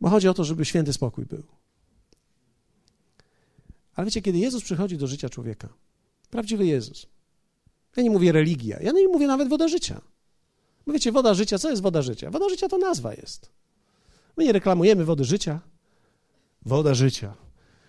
Bo 0.00 0.08
chodzi 0.08 0.28
o 0.28 0.34
to, 0.34 0.44
żeby 0.44 0.64
święty 0.64 0.92
spokój 0.92 1.26
był. 1.26 1.42
Ale 3.94 4.04
wiecie, 4.04 4.22
kiedy 4.22 4.38
Jezus 4.38 4.64
przychodzi 4.64 4.96
do 4.96 5.06
życia 5.06 5.28
człowieka, 5.28 5.68
prawdziwy 6.30 6.66
Jezus, 6.66 7.06
ja 7.96 8.02
nie 8.02 8.10
mówię 8.10 8.32
religia, 8.32 8.80
ja 8.80 8.92
nie 8.92 9.08
mówię 9.08 9.26
nawet 9.26 9.48
woda 9.48 9.68
życia. 9.68 10.00
Bo 10.86 10.92
wiecie, 10.92 11.12
woda 11.12 11.34
życia, 11.34 11.58
co 11.58 11.70
jest 11.70 11.82
woda 11.82 12.02
życia? 12.02 12.30
Woda 12.30 12.48
życia 12.48 12.68
to 12.68 12.78
nazwa 12.78 13.14
jest. 13.14 13.50
My 14.36 14.44
nie 14.44 14.52
reklamujemy 14.52 15.04
wody 15.04 15.24
życia. 15.24 15.60
Woda 16.62 16.94
życia. 16.94 17.34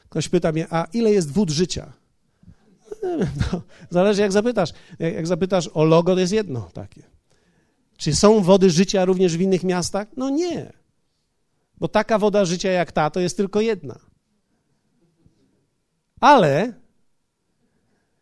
Ktoś 0.09 0.29
pyta 0.29 0.51
mnie, 0.51 0.67
a 0.69 0.87
ile 0.93 1.11
jest 1.11 1.31
wód 1.31 1.49
życia? 1.49 1.93
No, 3.51 3.61
zależy 3.89 4.21
jak 4.21 4.31
zapytasz. 4.31 4.73
Jak, 4.99 5.27
zapytasz 5.27 5.69
o 5.73 5.83
logo, 5.83 6.13
to 6.13 6.19
jest 6.19 6.33
jedno 6.33 6.69
takie. 6.73 7.03
Czy 7.97 8.15
są 8.15 8.41
wody 8.41 8.69
życia 8.69 9.05
również 9.05 9.37
w 9.37 9.41
innych 9.41 9.63
miastach? 9.63 10.07
No 10.17 10.29
nie. 10.29 10.73
Bo 11.77 11.87
taka 11.87 12.19
woda 12.19 12.45
życia 12.45 12.71
jak 12.71 12.91
ta, 12.91 13.09
to 13.09 13.19
jest 13.19 13.37
tylko 13.37 13.61
jedna. 13.61 13.99
Ale 16.19 16.73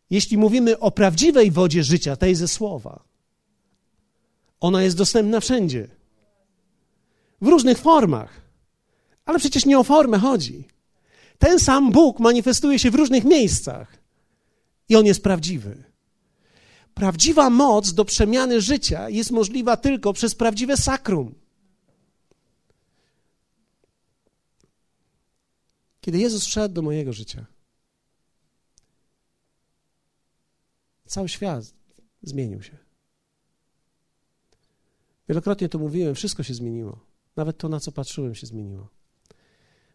jeśli 0.09 0.37
mówimy 0.37 0.79
o 0.79 0.91
prawdziwej 0.91 1.51
wodzie 1.51 1.83
życia, 1.83 2.15
tej 2.15 2.35
ze 2.35 2.47
słowa, 2.47 3.03
ona 4.61 4.83
jest 4.83 4.97
dostępna 4.97 5.39
wszędzie. 5.39 5.87
W 7.41 7.47
różnych 7.47 7.77
formach. 7.77 8.41
Ale 9.25 9.39
przecież 9.39 9.65
nie 9.65 9.79
o 9.79 9.83
formę 9.83 10.17
chodzi. 10.17 10.67
Ten 11.39 11.59
sam 11.59 11.91
Bóg 11.91 12.19
manifestuje 12.19 12.79
się 12.79 12.91
w 12.91 12.95
różnych 12.95 13.23
miejscach 13.23 13.97
i 14.89 14.95
on 14.95 15.05
jest 15.05 15.23
prawdziwy. 15.23 15.83
Prawdziwa 16.93 17.49
moc 17.49 17.93
do 17.93 18.05
przemiany 18.05 18.61
życia 18.61 19.09
jest 19.09 19.31
możliwa 19.31 19.77
tylko 19.77 20.13
przez 20.13 20.35
prawdziwe 20.35 20.77
sakrum. 20.77 21.35
Kiedy 26.01 26.17
Jezus 26.17 26.45
wszedł 26.45 26.75
do 26.75 26.81
mojego 26.81 27.13
życia, 27.13 27.45
Cały 31.11 31.29
świat 31.29 31.73
zmienił 32.23 32.61
się. 32.63 32.77
Wielokrotnie 35.31 35.69
to 35.69 35.79
mówiłem, 35.79 36.15
wszystko 36.15 36.43
się 36.43 36.53
zmieniło. 36.53 36.99
Nawet 37.35 37.57
to, 37.57 37.69
na 37.69 37.79
co 37.79 37.91
patrzyłem, 37.91 38.35
się 38.35 38.47
zmieniło. 38.47 38.87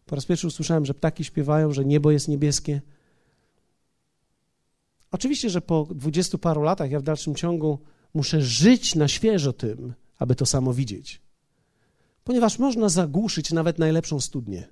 Po 0.05 0.15
raz 0.15 0.25
pierwszy 0.25 0.47
usłyszałem, 0.47 0.85
że 0.85 0.93
ptaki 0.93 1.23
śpiewają, 1.23 1.73
że 1.73 1.85
niebo 1.85 2.11
jest 2.11 2.27
niebieskie. 2.27 2.81
Oczywiście, 5.11 5.49
że 5.49 5.61
po 5.61 5.87
dwudziestu 5.95 6.37
paru 6.37 6.61
latach 6.61 6.91
ja 6.91 6.99
w 6.99 7.03
dalszym 7.03 7.35
ciągu 7.35 7.79
muszę 8.13 8.41
żyć 8.41 8.95
na 8.95 9.07
świeżo 9.07 9.53
tym, 9.53 9.93
aby 10.19 10.35
to 10.35 10.45
samo 10.45 10.73
widzieć. 10.73 11.21
Ponieważ 12.23 12.59
można 12.59 12.89
zagłuszyć 12.89 13.51
nawet 13.51 13.79
najlepszą 13.79 14.19
studnię. 14.19 14.67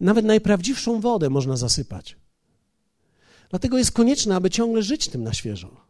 Nawet 0.00 0.24
najprawdziwszą 0.24 1.00
wodę 1.00 1.30
można 1.30 1.56
zasypać. 1.56 2.16
Dlatego 3.50 3.78
jest 3.78 3.92
konieczne, 3.92 4.36
aby 4.36 4.50
ciągle 4.50 4.82
żyć 4.82 5.08
tym 5.08 5.22
na 5.22 5.34
świeżo. 5.34 5.87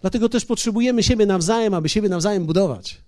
Dlatego 0.00 0.28
też 0.28 0.44
potrzebujemy 0.44 1.02
siebie 1.02 1.26
nawzajem, 1.26 1.74
aby 1.74 1.88
siebie 1.88 2.08
nawzajem 2.08 2.46
budować. 2.46 3.00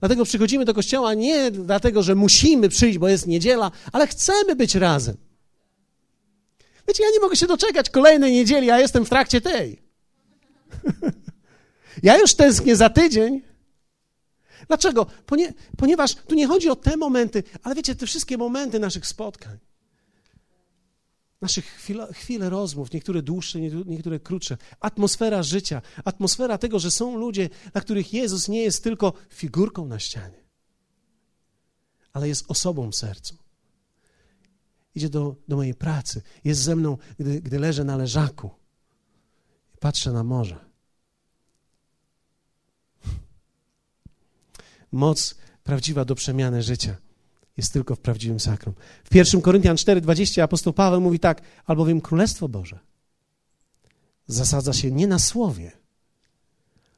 Dlatego 0.00 0.24
przychodzimy 0.24 0.64
do 0.64 0.74
kościoła 0.74 1.14
nie 1.14 1.50
dlatego, 1.50 2.02
że 2.02 2.14
musimy 2.14 2.68
przyjść, 2.68 2.98
bo 2.98 3.08
jest 3.08 3.26
niedziela, 3.26 3.70
ale 3.92 4.06
chcemy 4.06 4.56
być 4.56 4.74
razem. 4.74 5.16
Wiecie, 6.88 7.04
ja 7.04 7.10
nie 7.10 7.20
mogę 7.20 7.36
się 7.36 7.46
doczekać 7.46 7.90
kolejnej 7.90 8.32
niedzieli, 8.32 8.70
a 8.70 8.80
jestem 8.80 9.04
w 9.04 9.08
trakcie 9.08 9.40
tej. 9.40 9.82
ja 12.02 12.18
już 12.18 12.34
tęsknię 12.34 12.76
za 12.76 12.90
tydzień. 12.90 13.42
Dlaczego? 14.68 15.06
Ponie, 15.26 15.52
ponieważ 15.76 16.14
tu 16.14 16.34
nie 16.34 16.46
chodzi 16.46 16.68
o 16.68 16.76
te 16.76 16.96
momenty, 16.96 17.42
ale 17.62 17.74
wiecie, 17.74 17.94
te 17.94 18.06
wszystkie 18.06 18.38
momenty 18.38 18.78
naszych 18.78 19.06
spotkań, 19.06 19.58
naszych 21.42 21.64
chwil, 21.64 22.00
chwile 22.12 22.50
rozmów, 22.50 22.92
niektóre 22.92 23.22
dłuższe, 23.22 23.60
niektóre 23.60 24.20
krótsze, 24.20 24.56
atmosfera 24.80 25.42
życia, 25.42 25.82
atmosfera 26.04 26.58
tego, 26.58 26.78
że 26.78 26.90
są 26.90 27.16
ludzie, 27.16 27.50
dla 27.72 27.80
których 27.80 28.12
Jezus 28.12 28.48
nie 28.48 28.62
jest 28.62 28.84
tylko 28.84 29.12
figurką 29.30 29.86
na 29.86 29.98
ścianie, 29.98 30.44
ale 32.12 32.28
jest 32.28 32.44
osobą 32.48 32.90
w 32.90 32.96
sercu. 32.96 33.36
Idzie 34.94 35.08
do, 35.08 35.36
do 35.48 35.56
mojej 35.56 35.74
pracy, 35.74 36.22
jest 36.44 36.60
ze 36.60 36.76
mną, 36.76 36.98
gdy, 37.18 37.40
gdy 37.40 37.58
leżę 37.58 37.84
na 37.84 37.96
leżaku 37.96 38.50
i 39.74 39.78
patrzę 39.78 40.12
na 40.12 40.24
morze. 40.24 40.64
Moc 44.92 45.34
prawdziwa 45.64 46.04
do 46.04 46.14
przemiany 46.14 46.62
życia 46.62 46.96
jest 47.56 47.72
tylko 47.72 47.96
w 47.96 48.00
prawdziwym 48.00 48.40
sakrum. 48.40 48.74
W 49.04 49.14
1 49.14 49.40
Koryntian 49.40 49.76
4:20 49.76 50.40
apostoł 50.40 50.72
Paweł 50.72 51.00
mówi 51.00 51.18
tak: 51.18 51.42
albowiem 51.66 52.00
Królestwo 52.00 52.48
Boże 52.48 52.78
zasadza 54.26 54.72
się 54.72 54.90
nie 54.90 55.06
na 55.06 55.18
słowie, 55.18 55.72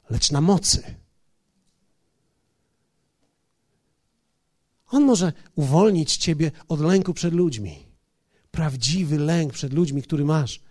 lecz 0.09 0.31
na 0.31 0.41
mocy. 0.41 0.83
On 4.87 5.03
może 5.03 5.33
uwolnić 5.55 6.17
ciebie 6.17 6.51
od 6.67 6.79
lęku 6.79 7.13
przed 7.13 7.33
ludźmi. 7.33 7.85
Prawdziwy 8.51 9.19
lęk 9.19 9.53
przed 9.53 9.73
ludźmi, 9.73 10.03
który 10.03 10.25
masz, 10.25 10.61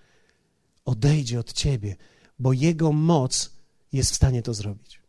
odejdzie 0.85 1.40
od 1.40 1.53
ciebie, 1.53 1.97
bo 2.38 2.53
Jego 2.53 2.92
moc 2.92 3.51
jest 3.92 4.11
w 4.11 4.14
stanie 4.14 4.42
to 4.42 4.55
zrobić. 4.55 5.01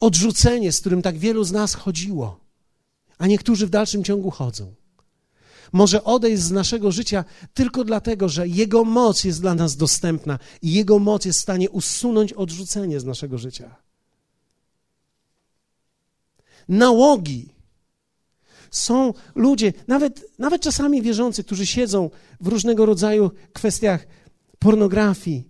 Odrzucenie, 0.00 0.72
z 0.72 0.80
którym 0.80 1.02
tak 1.02 1.18
wielu 1.18 1.44
z 1.44 1.52
nas 1.52 1.74
chodziło, 1.74 2.43
a 3.18 3.26
niektórzy 3.26 3.66
w 3.66 3.70
dalszym 3.70 4.04
ciągu 4.04 4.30
chodzą, 4.30 4.74
może 5.72 6.04
odejść 6.04 6.42
z 6.42 6.50
naszego 6.50 6.92
życia 6.92 7.24
tylko 7.54 7.84
dlatego, 7.84 8.28
że 8.28 8.48
Jego 8.48 8.84
moc 8.84 9.24
jest 9.24 9.40
dla 9.40 9.54
nas 9.54 9.76
dostępna 9.76 10.38
i 10.62 10.72
Jego 10.72 10.98
moc 10.98 11.24
jest 11.24 11.38
w 11.38 11.42
stanie 11.42 11.70
usunąć 11.70 12.32
odrzucenie 12.32 13.00
z 13.00 13.04
naszego 13.04 13.38
życia. 13.38 13.76
Nałogi. 16.68 17.54
Są 18.70 19.14
ludzie, 19.34 19.72
nawet, 19.88 20.38
nawet 20.38 20.62
czasami 20.62 21.02
wierzący, 21.02 21.44
którzy 21.44 21.66
siedzą 21.66 22.10
w 22.40 22.46
różnego 22.46 22.86
rodzaju 22.86 23.30
kwestiach 23.52 24.06
pornografii, 24.58 25.48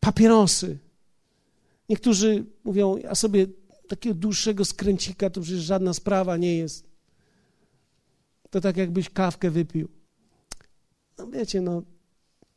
papierosy. 0.00 0.78
Niektórzy 1.88 2.44
mówią, 2.64 2.96
ja 2.96 3.14
sobie 3.14 3.46
takiego 3.88 4.14
dłuższego 4.14 4.64
skręcika 4.64 5.30
to 5.30 5.40
przecież 5.40 5.60
żadna 5.60 5.94
sprawa 5.94 6.36
nie 6.36 6.56
jest. 6.56 6.84
To 8.50 8.60
tak 8.60 8.76
jakbyś 8.76 9.10
kawkę 9.10 9.50
wypił. 9.50 9.88
No 11.18 11.26
wiecie, 11.26 11.60
no 11.60 11.82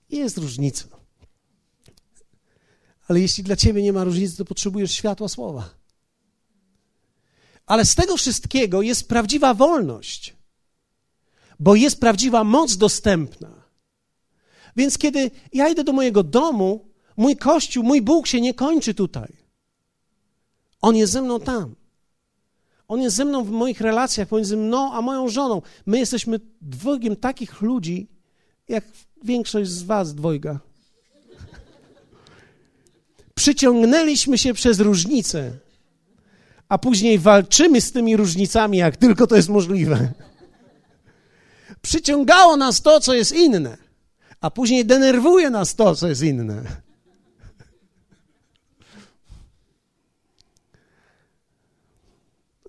jest 0.09 0.37
różnica. 0.37 0.87
Ale 3.07 3.19
jeśli 3.19 3.43
dla 3.43 3.55
ciebie 3.55 3.83
nie 3.83 3.93
ma 3.93 4.03
różnicy, 4.03 4.37
to 4.37 4.45
potrzebujesz 4.45 4.91
światła 4.91 5.27
słowa. 5.27 5.69
Ale 7.65 7.85
z 7.85 7.95
tego 7.95 8.17
wszystkiego 8.17 8.81
jest 8.81 9.07
prawdziwa 9.07 9.53
wolność, 9.53 10.35
bo 11.59 11.75
jest 11.75 11.99
prawdziwa 11.99 12.43
moc 12.43 12.77
dostępna. 12.77 13.65
Więc 14.75 14.97
kiedy 14.97 15.31
ja 15.53 15.69
idę 15.69 15.83
do 15.83 15.93
mojego 15.93 16.23
domu, 16.23 16.89
mój 17.17 17.37
kościół, 17.37 17.83
mój 17.83 18.01
Bóg 18.01 18.27
się 18.27 18.41
nie 18.41 18.53
kończy 18.53 18.93
tutaj. 18.93 19.44
On 20.81 20.95
jest 20.95 21.13
ze 21.13 21.21
mną 21.21 21.39
tam. 21.39 21.75
On 22.87 23.01
jest 23.01 23.15
ze 23.15 23.25
mną 23.25 23.43
w 23.43 23.51
moich 23.51 23.81
relacjach 23.81 24.27
pomiędzy 24.27 24.57
mną 24.57 24.93
a 24.93 25.01
moją 25.01 25.29
żoną. 25.29 25.61
My 25.85 25.99
jesteśmy 25.99 26.39
dwojgiem 26.61 27.15
takich 27.15 27.61
ludzi, 27.61 28.07
jak 28.69 28.83
większość 29.23 29.69
z 29.69 29.83
was 29.83 30.15
dwojga. 30.15 30.59
Przyciągnęliśmy 33.35 34.37
się 34.37 34.53
przez 34.53 34.79
różnice, 34.79 35.51
a 36.69 36.77
później 36.77 37.19
walczymy 37.19 37.81
z 37.81 37.91
tymi 37.91 38.17
różnicami, 38.17 38.77
jak 38.77 38.97
tylko 38.97 39.27
to 39.27 39.35
jest 39.35 39.49
możliwe. 39.49 40.11
Przyciągało 41.81 42.57
nas 42.57 42.81
to, 42.81 42.99
co 42.99 43.13
jest 43.13 43.31
inne, 43.31 43.77
a 44.41 44.51
później 44.51 44.85
denerwuje 44.85 45.49
nas 45.49 45.75
to, 45.75 45.95
co 45.95 46.07
jest 46.07 46.23
inne. 46.23 46.84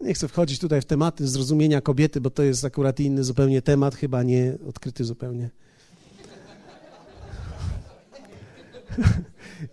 Nie 0.07 0.15
chcę 0.15 0.29
wchodzić 0.29 0.59
tutaj 0.59 0.81
w 0.81 0.85
tematy 0.85 1.29
zrozumienia 1.29 1.81
kobiety, 1.81 2.21
bo 2.21 2.31
to 2.31 2.43
jest 2.43 2.65
akurat 2.65 3.01
inny 3.01 3.25
zupełnie 3.25 3.63
temat, 3.63 3.95
chyba 3.95 4.23
nie 4.23 4.59
odkryty 4.69 5.05
zupełnie. 5.05 5.51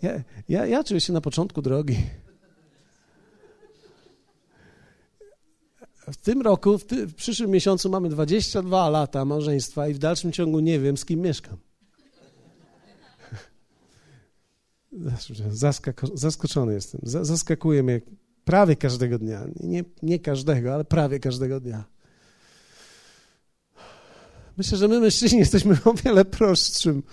Ja, 0.01 0.23
ja, 0.49 0.65
ja 0.65 0.83
czuję 0.83 1.01
się 1.01 1.13
na 1.13 1.21
początku 1.21 1.61
drogi. 1.61 1.97
W 6.11 6.17
tym 6.17 6.41
roku, 6.41 6.77
w, 6.77 6.85
ty, 6.85 7.07
w 7.07 7.15
przyszłym 7.15 7.51
miesiącu 7.51 7.89
mamy 7.89 8.09
22 8.09 8.89
lata 8.89 9.25
małżeństwa 9.25 9.87
i 9.87 9.93
w 9.93 9.97
dalszym 9.97 10.31
ciągu 10.31 10.59
nie 10.59 10.79
wiem, 10.79 10.97
z 10.97 11.05
kim 11.05 11.21
mieszkam. 11.21 11.57
Zaskoczony 16.13 16.73
jestem. 16.73 17.01
Zaskakuje 17.03 17.83
mnie 17.83 18.01
Prawie 18.45 18.75
każdego 18.75 19.19
dnia. 19.19 19.41
Nie, 19.59 19.83
nie 20.01 20.19
każdego, 20.19 20.73
ale 20.73 20.85
prawie 20.85 21.19
każdego 21.19 21.59
dnia. 21.59 21.83
Myślę, 24.57 24.77
że 24.77 24.87
my 24.87 24.99
mężczyźni 24.99 25.39
jesteśmy 25.39 25.77
o 25.85 25.93
wiele 25.93 26.25
prostszym 26.25 27.03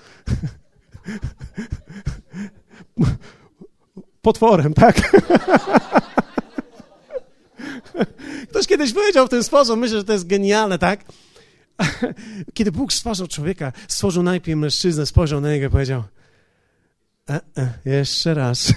potworem, 4.22 4.74
tak? 4.74 5.22
Ktoś 8.50 8.66
kiedyś 8.66 8.92
powiedział 8.92 9.26
w 9.26 9.30
ten 9.30 9.44
sposób, 9.44 9.78
myślę, 9.78 9.98
że 9.98 10.04
to 10.04 10.12
jest 10.12 10.26
genialne, 10.26 10.78
tak? 10.78 11.04
Kiedy 12.54 12.72
Bóg 12.72 12.92
stworzył 12.92 13.26
człowieka, 13.26 13.72
stworzył 13.88 14.22
najpierw 14.22 14.58
mężczyznę, 14.58 15.06
spojrzał 15.06 15.40
na 15.40 15.50
niego 15.50 15.66
i 15.66 15.70
powiedział: 15.70 16.02
e, 17.30 17.40
e, 17.58 17.72
Jeszcze 17.84 18.34
raz. 18.34 18.72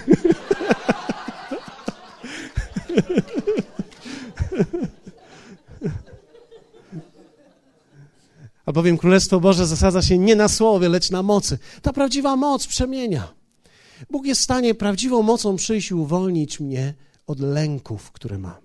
Albowiem 8.66 8.98
Królestwo 8.98 9.40
Boże 9.40 9.66
zasadza 9.66 10.02
się 10.02 10.18
nie 10.18 10.36
na 10.36 10.48
słowie, 10.48 10.88
lecz 10.88 11.10
na 11.10 11.22
mocy. 11.22 11.58
Ta 11.82 11.92
prawdziwa 11.92 12.36
moc 12.36 12.66
przemienia. 12.66 13.34
Bóg 14.10 14.26
jest 14.26 14.40
w 14.40 14.44
stanie 14.44 14.74
prawdziwą 14.74 15.22
mocą 15.22 15.56
przyjść 15.56 15.90
i 15.90 15.94
uwolnić 15.94 16.60
mnie 16.60 16.94
od 17.26 17.40
lęków, 17.40 18.12
które 18.12 18.38
mam. 18.38 18.64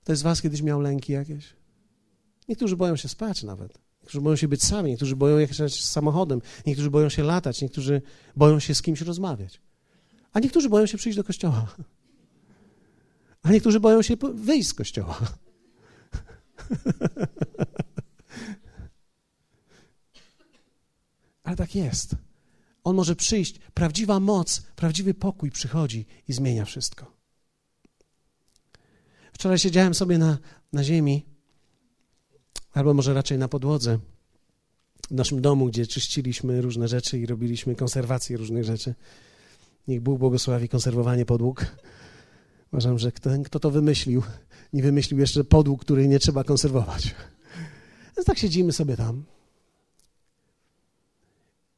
Ktoś 0.00 0.18
z 0.18 0.22
Was 0.22 0.42
kiedyś 0.42 0.62
miał 0.62 0.80
lęki 0.80 1.12
jakieś? 1.12 1.44
Niektórzy 2.48 2.76
boją 2.76 2.96
się 2.96 3.08
spać 3.08 3.42
nawet. 3.42 3.78
Niektórzy 4.00 4.20
boją 4.20 4.36
się 4.36 4.48
być 4.48 4.64
sami, 4.64 4.90
niektórzy 4.90 5.16
boją 5.16 5.38
jechać 5.38 5.84
samochodem, 5.84 6.40
niektórzy 6.66 6.90
boją 6.90 7.08
się 7.08 7.22
latać, 7.22 7.62
niektórzy 7.62 8.02
boją 8.36 8.60
się 8.60 8.74
z 8.74 8.82
kimś 8.82 9.00
rozmawiać. 9.00 9.60
A 10.32 10.40
niektórzy 10.40 10.68
boją 10.68 10.86
się 10.86 10.98
przyjść 10.98 11.16
do 11.16 11.24
kościoła. 11.24 11.66
A 13.42 13.52
niektórzy 13.52 13.80
boją 13.80 14.02
się 14.02 14.16
wyjść 14.34 14.68
z 14.68 14.74
kościoła. 14.74 15.18
Ale 21.42 21.56
tak 21.56 21.74
jest. 21.74 22.16
On 22.84 22.96
może 22.96 23.16
przyjść, 23.16 23.58
prawdziwa 23.74 24.20
moc, 24.20 24.62
prawdziwy 24.76 25.14
pokój 25.14 25.50
przychodzi 25.50 26.06
i 26.28 26.32
zmienia 26.32 26.64
wszystko. 26.64 27.12
Wczoraj 29.32 29.58
siedziałem 29.58 29.94
sobie 29.94 30.18
na, 30.18 30.38
na 30.72 30.84
ziemi, 30.84 31.26
albo 32.72 32.94
może 32.94 33.14
raczej 33.14 33.38
na 33.38 33.48
podłodze, 33.48 33.98
w 35.10 35.14
naszym 35.14 35.40
domu, 35.40 35.66
gdzie 35.66 35.86
czyściliśmy 35.86 36.62
różne 36.62 36.88
rzeczy 36.88 37.18
i 37.18 37.26
robiliśmy 37.26 37.74
konserwację 37.74 38.36
różnych 38.36 38.64
rzeczy. 38.64 38.94
Niech 39.88 40.00
Bóg 40.00 40.18
błogosławi 40.18 40.68
konserwowanie 40.68 41.26
podłóg. 41.26 41.66
Uważam, 42.72 42.98
że 42.98 43.12
ten, 43.12 43.42
kto 43.42 43.60
to 43.60 43.70
wymyślił, 43.70 44.22
nie 44.72 44.82
wymyślił 44.82 45.20
jeszcze 45.20 45.44
podłóg, 45.44 45.80
który 45.80 46.08
nie 46.08 46.18
trzeba 46.18 46.44
konserwować. 46.44 47.14
Więc 48.16 48.26
tak 48.26 48.38
siedzimy 48.38 48.72
sobie 48.72 48.96
tam. 48.96 49.24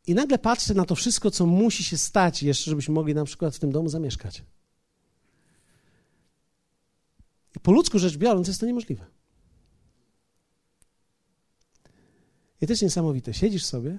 I 0.06 0.14
nagle 0.14 0.38
patrzę 0.38 0.74
na 0.74 0.84
to 0.84 0.94
wszystko, 0.94 1.30
co 1.30 1.46
musi 1.46 1.84
się 1.84 1.98
stać 1.98 2.42
jeszcze, 2.42 2.70
żebyśmy 2.70 2.94
mogli 2.94 3.14
na 3.14 3.24
przykład 3.24 3.56
w 3.56 3.58
tym 3.58 3.72
domu 3.72 3.88
zamieszkać. 3.88 4.42
I 7.56 7.60
po 7.60 7.72
ludzku 7.72 7.98
rzecz 7.98 8.16
biorąc 8.16 8.48
jest 8.48 8.60
to 8.60 8.66
niemożliwe. 8.66 9.06
I 12.60 12.66
jest 12.68 12.82
niesamowite. 12.82 13.34
Siedzisz 13.34 13.64
sobie 13.64 13.98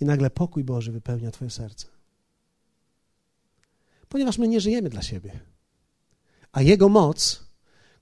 i 0.00 0.04
nagle 0.04 0.30
pokój 0.30 0.64
Boży 0.64 0.92
wypełnia 0.92 1.30
Twoje 1.30 1.50
serce. 1.50 1.86
Ponieważ 4.08 4.38
my 4.38 4.48
nie 4.48 4.60
żyjemy 4.60 4.88
dla 4.88 5.02
siebie, 5.02 5.40
a 6.56 6.62
Jego 6.62 6.88
moc, 6.88 7.44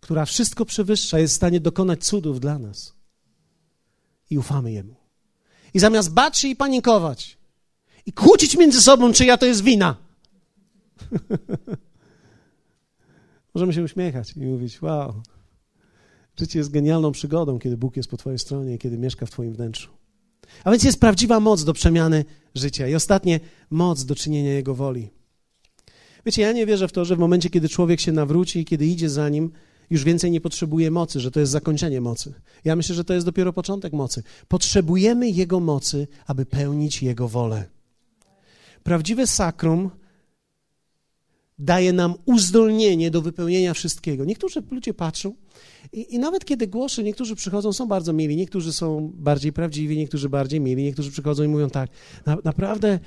która 0.00 0.24
wszystko 0.24 0.64
przewyższa, 0.64 1.18
jest 1.18 1.34
w 1.34 1.36
stanie 1.36 1.60
dokonać 1.60 2.04
cudów 2.04 2.40
dla 2.40 2.58
nas. 2.58 2.94
I 4.30 4.38
ufamy 4.38 4.72
Jemu. 4.72 4.94
I 5.74 5.78
zamiast 5.78 6.12
bać 6.12 6.38
się 6.38 6.48
i 6.48 6.56
panikować, 6.56 7.38
i 8.06 8.12
kłócić 8.12 8.56
między 8.56 8.82
sobą, 8.82 9.12
czyja 9.12 9.36
to 9.36 9.46
jest 9.46 9.62
wina, 9.62 9.96
możemy 13.54 13.72
się 13.72 13.82
uśmiechać 13.82 14.36
i 14.36 14.46
mówić: 14.46 14.82
Wow, 14.82 15.22
Życie 16.36 16.58
jest 16.58 16.70
genialną 16.70 17.12
przygodą, 17.12 17.58
kiedy 17.58 17.76
Bóg 17.76 17.96
jest 17.96 18.08
po 18.08 18.16
Twojej 18.16 18.38
stronie 18.38 18.74
i 18.74 18.78
kiedy 18.78 18.98
mieszka 18.98 19.26
w 19.26 19.30
Twoim 19.30 19.52
wnętrzu. 19.52 19.90
A 20.64 20.70
więc 20.70 20.84
jest 20.84 21.00
prawdziwa 21.00 21.40
moc 21.40 21.64
do 21.64 21.72
przemiany 21.72 22.24
życia 22.54 22.88
i 22.88 22.94
ostatnie 22.94 23.40
moc 23.70 24.04
do 24.04 24.14
czynienia 24.14 24.52
Jego 24.52 24.74
woli. 24.74 25.10
Wiecie, 26.26 26.42
ja 26.42 26.52
nie 26.52 26.66
wierzę 26.66 26.88
w 26.88 26.92
to, 26.92 27.04
że 27.04 27.16
w 27.16 27.18
momencie, 27.18 27.50
kiedy 27.50 27.68
człowiek 27.68 28.00
się 28.00 28.12
nawróci 28.12 28.58
i 28.58 28.64
kiedy 28.64 28.86
idzie 28.86 29.10
za 29.10 29.28
nim, 29.28 29.50
już 29.90 30.04
więcej 30.04 30.30
nie 30.30 30.40
potrzebuje 30.40 30.90
mocy, 30.90 31.20
że 31.20 31.30
to 31.30 31.40
jest 31.40 31.52
zakończenie 31.52 32.00
mocy. 32.00 32.34
Ja 32.64 32.76
myślę, 32.76 32.94
że 32.94 33.04
to 33.04 33.14
jest 33.14 33.26
dopiero 33.26 33.52
początek 33.52 33.92
mocy. 33.92 34.22
Potrzebujemy 34.48 35.30
Jego 35.30 35.60
mocy, 35.60 36.08
aby 36.26 36.46
pełnić 36.46 37.02
Jego 37.02 37.28
wolę. 37.28 37.64
Prawdziwe 38.82 39.26
sakrum 39.26 39.90
daje 41.58 41.92
nam 41.92 42.14
uzdolnienie 42.24 43.10
do 43.10 43.22
wypełnienia 43.22 43.74
wszystkiego. 43.74 44.24
Niektórzy 44.24 44.62
ludzie 44.70 44.94
patrzą 44.94 45.34
i, 45.92 46.14
i, 46.14 46.18
nawet 46.18 46.44
kiedy 46.44 46.66
głoszę, 46.66 47.02
niektórzy 47.02 47.36
przychodzą, 47.36 47.72
są 47.72 47.86
bardzo 47.86 48.12
mili, 48.12 48.36
niektórzy 48.36 48.72
są 48.72 49.12
bardziej 49.14 49.52
prawdziwi, 49.52 49.96
niektórzy 49.96 50.28
bardziej 50.28 50.60
mili, 50.60 50.84
niektórzy 50.84 51.10
przychodzą 51.10 51.42
i 51.42 51.48
mówią 51.48 51.70
tak, 51.70 51.90
na, 52.26 52.36
naprawdę, 52.44 52.98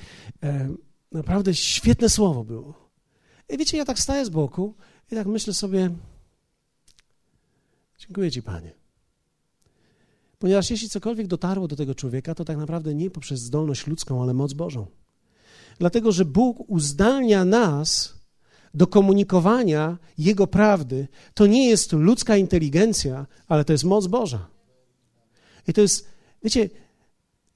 e, 0.43 0.69
naprawdę 1.11 1.55
świetne 1.55 2.09
słowo 2.09 2.43
było. 2.43 2.86
I 3.49 3.57
wiecie, 3.57 3.77
ja 3.77 3.85
tak 3.85 3.99
staję 3.99 4.25
z 4.25 4.29
boku 4.29 4.73
i 5.11 5.15
tak 5.15 5.27
myślę 5.27 5.53
sobie, 5.53 5.89
dziękuję 7.99 8.31
Ci, 8.31 8.43
Panie. 8.43 8.73
Ponieważ 10.39 10.69
jeśli 10.71 10.89
cokolwiek 10.89 11.27
dotarło 11.27 11.67
do 11.67 11.75
tego 11.75 11.95
człowieka, 11.95 12.35
to 12.35 12.45
tak 12.45 12.57
naprawdę 12.57 12.95
nie 12.95 13.09
poprzez 13.09 13.39
zdolność 13.39 13.87
ludzką, 13.87 14.21
ale 14.23 14.33
moc 14.33 14.53
Bożą. 14.53 14.87
Dlatego, 15.79 16.11
że 16.11 16.25
Bóg 16.25 16.69
uzdalnia 16.69 17.45
nas 17.45 18.13
do 18.73 18.87
komunikowania 18.87 19.97
Jego 20.17 20.47
prawdy, 20.47 21.07
to 21.33 21.47
nie 21.47 21.69
jest 21.69 21.93
ludzka 21.93 22.37
inteligencja, 22.37 23.25
ale 23.47 23.65
to 23.65 23.73
jest 23.73 23.83
moc 23.83 24.07
Boża. 24.07 24.47
I 25.67 25.73
to 25.73 25.81
jest, 25.81 26.07
wiecie, 26.43 26.69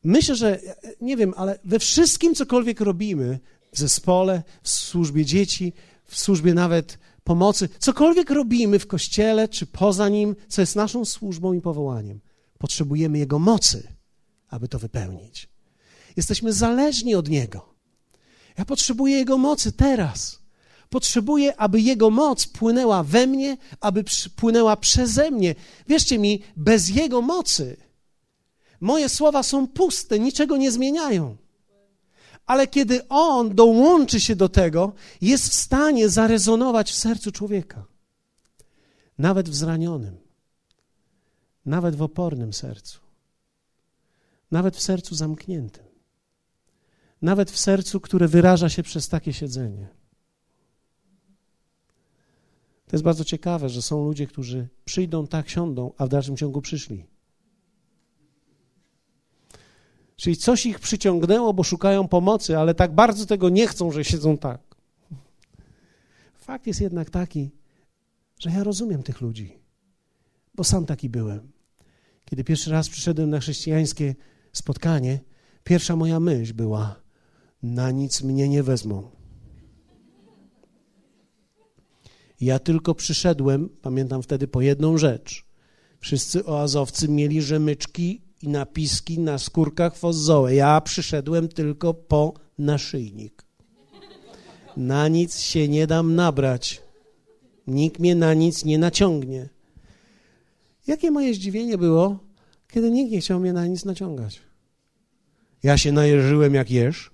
myślę, 0.03 0.35
że, 0.35 0.59
nie 1.01 1.17
wiem, 1.17 1.33
ale 1.37 1.59
we 1.63 1.79
wszystkim, 1.79 2.35
cokolwiek 2.35 2.81
robimy, 2.81 3.39
w 3.71 3.77
zespole, 3.77 4.43
w 4.63 4.69
służbie 4.69 5.25
dzieci, 5.25 5.73
w 6.05 6.19
służbie 6.19 6.53
nawet 6.53 6.97
pomocy, 7.23 7.69
cokolwiek 7.79 8.29
robimy 8.29 8.79
w 8.79 8.87
kościele 8.87 9.47
czy 9.47 9.65
poza 9.65 10.09
nim, 10.09 10.35
co 10.47 10.61
jest 10.61 10.75
naszą 10.75 11.05
służbą 11.05 11.53
i 11.53 11.61
powołaniem, 11.61 12.19
potrzebujemy 12.57 13.17
Jego 13.17 13.39
mocy, 13.39 13.93
aby 14.49 14.67
to 14.67 14.79
wypełnić. 14.79 15.49
Jesteśmy 16.17 16.53
zależni 16.53 17.15
od 17.15 17.29
Niego. 17.29 17.75
Ja 18.57 18.65
potrzebuję 18.65 19.17
Jego 19.17 19.37
mocy 19.37 19.71
teraz. 19.71 20.41
Potrzebuję, 20.89 21.57
aby 21.57 21.81
Jego 21.81 22.09
moc 22.09 22.47
płynęła 22.47 23.03
we 23.03 23.27
mnie, 23.27 23.57
aby 23.79 24.03
płynęła 24.35 24.77
przeze 24.77 25.31
mnie. 25.31 25.55
Wierzcie 25.87 26.19
mi, 26.19 26.41
bez 26.57 26.89
Jego 26.89 27.21
mocy 27.21 27.77
moje 28.81 29.09
słowa 29.09 29.43
są 29.43 29.67
puste, 29.67 30.19
niczego 30.19 30.57
nie 30.57 30.71
zmieniają. 30.71 31.37
Ale 32.51 32.67
kiedy 32.67 33.07
On 33.07 33.55
dołączy 33.55 34.19
się 34.19 34.35
do 34.35 34.49
tego, 34.49 34.93
jest 35.21 35.49
w 35.49 35.53
stanie 35.53 36.09
zarezonować 36.09 36.91
w 36.91 36.95
sercu 36.95 37.31
człowieka. 37.31 37.85
Nawet 39.17 39.49
w 39.49 39.55
zranionym, 39.55 40.17
nawet 41.65 41.95
w 41.95 42.01
opornym 42.01 42.53
sercu, 42.53 42.99
nawet 44.51 44.77
w 44.77 44.81
sercu 44.81 45.15
zamkniętym, 45.15 45.83
nawet 47.21 47.51
w 47.51 47.59
sercu, 47.59 47.99
które 47.99 48.27
wyraża 48.27 48.69
się 48.69 48.83
przez 48.83 49.07
takie 49.09 49.33
siedzenie. 49.33 49.87
To 52.87 52.95
jest 52.95 53.03
bardzo 53.03 53.23
ciekawe, 53.25 53.69
że 53.69 53.81
są 53.81 54.05
ludzie, 54.05 54.27
którzy 54.27 54.67
przyjdą, 54.85 55.27
tak 55.27 55.49
siądą, 55.49 55.91
a 55.97 56.05
w 56.05 56.09
dalszym 56.09 56.37
ciągu 56.37 56.61
przyszli. 56.61 57.05
Czyli 60.21 60.37
coś 60.37 60.65
ich 60.65 60.79
przyciągnęło, 60.79 61.53
bo 61.53 61.63
szukają 61.63 62.07
pomocy, 62.07 62.57
ale 62.57 62.75
tak 62.75 62.95
bardzo 62.95 63.25
tego 63.25 63.49
nie 63.49 63.67
chcą, 63.67 63.91
że 63.91 64.03
siedzą 64.03 64.37
tak. 64.37 64.61
Fakt 66.35 66.67
jest 66.67 66.81
jednak 66.81 67.09
taki, 67.09 67.51
że 68.39 68.49
ja 68.49 68.63
rozumiem 68.63 69.03
tych 69.03 69.21
ludzi, 69.21 69.59
bo 70.55 70.63
sam 70.63 70.85
taki 70.85 71.09
byłem. 71.09 71.51
Kiedy 72.25 72.43
pierwszy 72.43 72.71
raz 72.71 72.89
przyszedłem 72.89 73.29
na 73.29 73.39
chrześcijańskie 73.39 74.15
spotkanie, 74.53 75.19
pierwsza 75.63 75.95
moja 75.95 76.19
myśl 76.19 76.53
była: 76.53 76.95
na 77.63 77.91
nic 77.91 78.21
mnie 78.21 78.49
nie 78.49 78.63
wezmą. 78.63 79.09
Ja 82.41 82.59
tylko 82.59 82.95
przyszedłem, 82.95 83.69
pamiętam 83.69 84.21
wtedy, 84.21 84.47
po 84.47 84.61
jedną 84.61 84.97
rzecz. 84.97 85.45
Wszyscy 85.99 86.45
oazowcy 86.45 87.09
mieli 87.09 87.41
rzemyczki 87.41 88.30
i 88.43 88.47
napiski 88.47 89.19
na 89.19 89.37
skórkach 89.37 89.95
fozzołe. 89.95 90.55
Ja 90.55 90.81
przyszedłem 90.81 91.47
tylko 91.47 91.93
po 91.93 92.33
naszyjnik. 92.57 93.43
Na 94.77 95.07
nic 95.07 95.39
się 95.39 95.67
nie 95.67 95.87
dam 95.87 96.15
nabrać. 96.15 96.81
Nikt 97.67 97.99
mnie 97.99 98.15
na 98.15 98.33
nic 98.33 98.65
nie 98.65 98.79
naciągnie. 98.79 99.49
Jakie 100.87 101.11
moje 101.11 101.33
zdziwienie 101.33 101.77
było, 101.77 102.19
kiedy 102.67 102.91
nikt 102.91 103.11
nie 103.11 103.21
chciał 103.21 103.39
mnie 103.39 103.53
na 103.53 103.67
nic 103.67 103.85
naciągać. 103.85 104.41
Ja 105.63 105.77
się 105.77 105.91
najeżyłem 105.91 106.53
jak 106.53 106.71
jesz, 106.71 107.11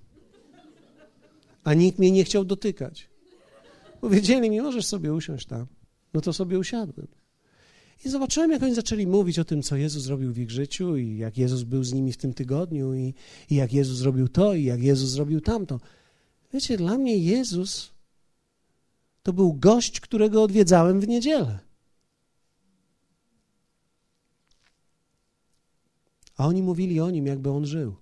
a 1.63 1.73
nikt 1.73 1.99
mnie 1.99 2.11
nie 2.11 2.23
chciał 2.23 2.45
dotykać. 2.45 3.09
Powiedzieli 4.01 4.49
mi, 4.49 4.61
możesz 4.61 4.85
sobie 4.85 5.13
usiąść 5.13 5.45
tam. 5.45 5.67
No 6.13 6.21
to 6.21 6.33
sobie 6.33 6.59
usiadłem. 6.59 7.07
I 8.05 8.09
zobaczyłem, 8.09 8.51
jak 8.51 8.63
oni 8.63 8.75
zaczęli 8.75 9.07
mówić 9.07 9.39
o 9.39 9.45
tym, 9.45 9.63
co 9.63 9.75
Jezus 9.75 10.03
zrobił 10.03 10.33
w 10.33 10.37
ich 10.37 10.51
życiu 10.51 10.97
i 10.97 11.17
jak 11.17 11.37
Jezus 11.37 11.63
był 11.63 11.83
z 11.83 11.93
nimi 11.93 12.13
w 12.13 12.17
tym 12.17 12.33
tygodniu 12.33 12.95
i, 12.95 13.13
i 13.49 13.55
jak 13.55 13.73
Jezus 13.73 13.97
zrobił 13.97 14.27
to 14.27 14.53
i 14.53 14.63
jak 14.63 14.83
Jezus 14.83 15.09
zrobił 15.09 15.41
tamto. 15.41 15.79
Wiecie, 16.53 16.77
dla 16.77 16.97
mnie 16.97 17.17
Jezus 17.17 17.91
to 19.23 19.33
był 19.33 19.53
gość, 19.53 19.99
którego 19.99 20.43
odwiedzałem 20.43 20.99
w 20.99 21.07
niedzielę. 21.07 21.59
A 26.37 26.47
oni 26.47 26.63
mówili 26.63 26.99
o 26.99 27.09
nim, 27.11 27.25
jakby 27.25 27.49
on 27.49 27.65
żył. 27.65 27.95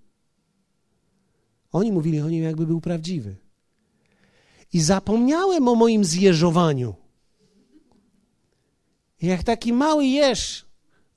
Oni 1.72 1.92
mówili 1.92 2.22
o 2.22 2.30
nim, 2.30 2.44
jakby 2.44 2.68
był 2.68 2.82
prawdziwy 2.82 3.36
i 4.74 4.82
zapomniałem 4.82 5.68
o 5.68 5.76
moim 5.76 6.06
zjeżowaniu. 6.06 6.96
Jak 9.26 9.44
taki 9.44 9.74
mały 9.74 10.06
jeż, 10.06 10.66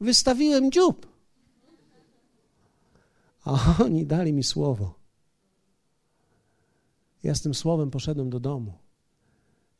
wystawiłem 0.00 0.72
dziób. 0.72 1.06
A 3.44 3.76
oni 3.84 4.06
dali 4.06 4.32
mi 4.32 4.44
słowo. 4.44 4.98
Ja 7.22 7.34
z 7.34 7.42
tym 7.42 7.54
słowem 7.54 7.90
poszedłem 7.90 8.30
do 8.30 8.40
domu 8.40 8.72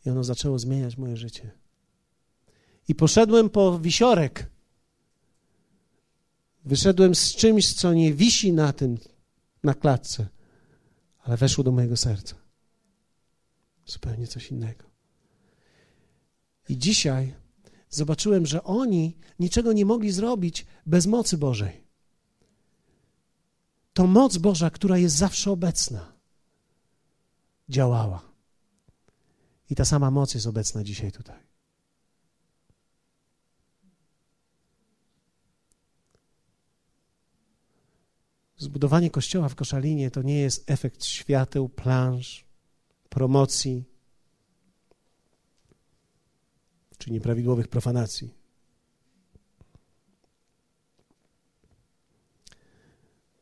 i 0.06 0.10
ono 0.10 0.24
zaczęło 0.24 0.58
zmieniać 0.58 0.96
moje 0.96 1.16
życie. 1.16 1.50
I 2.88 2.94
poszedłem 2.94 3.50
po 3.50 3.78
wisiorek. 3.78 4.50
Wyszedłem 6.64 7.14
z 7.14 7.34
czymś, 7.34 7.74
co 7.74 7.94
nie 7.94 8.14
wisi 8.14 8.52
na 8.52 8.72
tym, 8.72 8.98
na 9.62 9.74
klatce, 9.74 10.28
ale 11.18 11.36
weszło 11.36 11.64
do 11.64 11.72
mojego 11.72 11.96
serca 11.96 12.34
zupełnie 13.86 14.26
coś 14.26 14.50
innego. 14.50 14.84
I 16.68 16.78
dzisiaj 16.78 17.34
zobaczyłem, 17.91 18.47
że 18.47 18.64
oni 18.64 19.16
niczego 19.39 19.72
nie 19.72 19.84
mogli 19.84 20.12
zrobić 20.12 20.66
bez 20.86 21.07
mocy 21.07 21.39
Bożej. 21.39 21.89
to 23.93 24.07
moc 24.07 24.36
Boża, 24.36 24.70
która 24.70 24.99
jest 24.99 25.16
zawsze 25.16 25.51
obecna, 25.51 26.12
działała. 27.68 28.22
I 29.70 29.74
ta 29.74 29.84
sama 29.84 30.11
moc 30.11 30.34
jest 30.34 30.47
obecna 30.47 30.84
dzisiaj 30.84 31.12
tutaj. 31.12 31.49
Zbudowanie 38.57 39.11
kościoła 39.11 39.49
w 39.49 39.55
Koszalinie 39.55 40.11
to 40.11 40.22
nie 40.22 40.39
jest 40.39 40.70
efekt 40.70 41.05
świateł, 41.05 41.68
planż, 41.68 42.45
promocji 43.09 43.84
czy 46.99 47.12
nieprawidłowych 47.12 47.68
profanacji. 47.68 48.34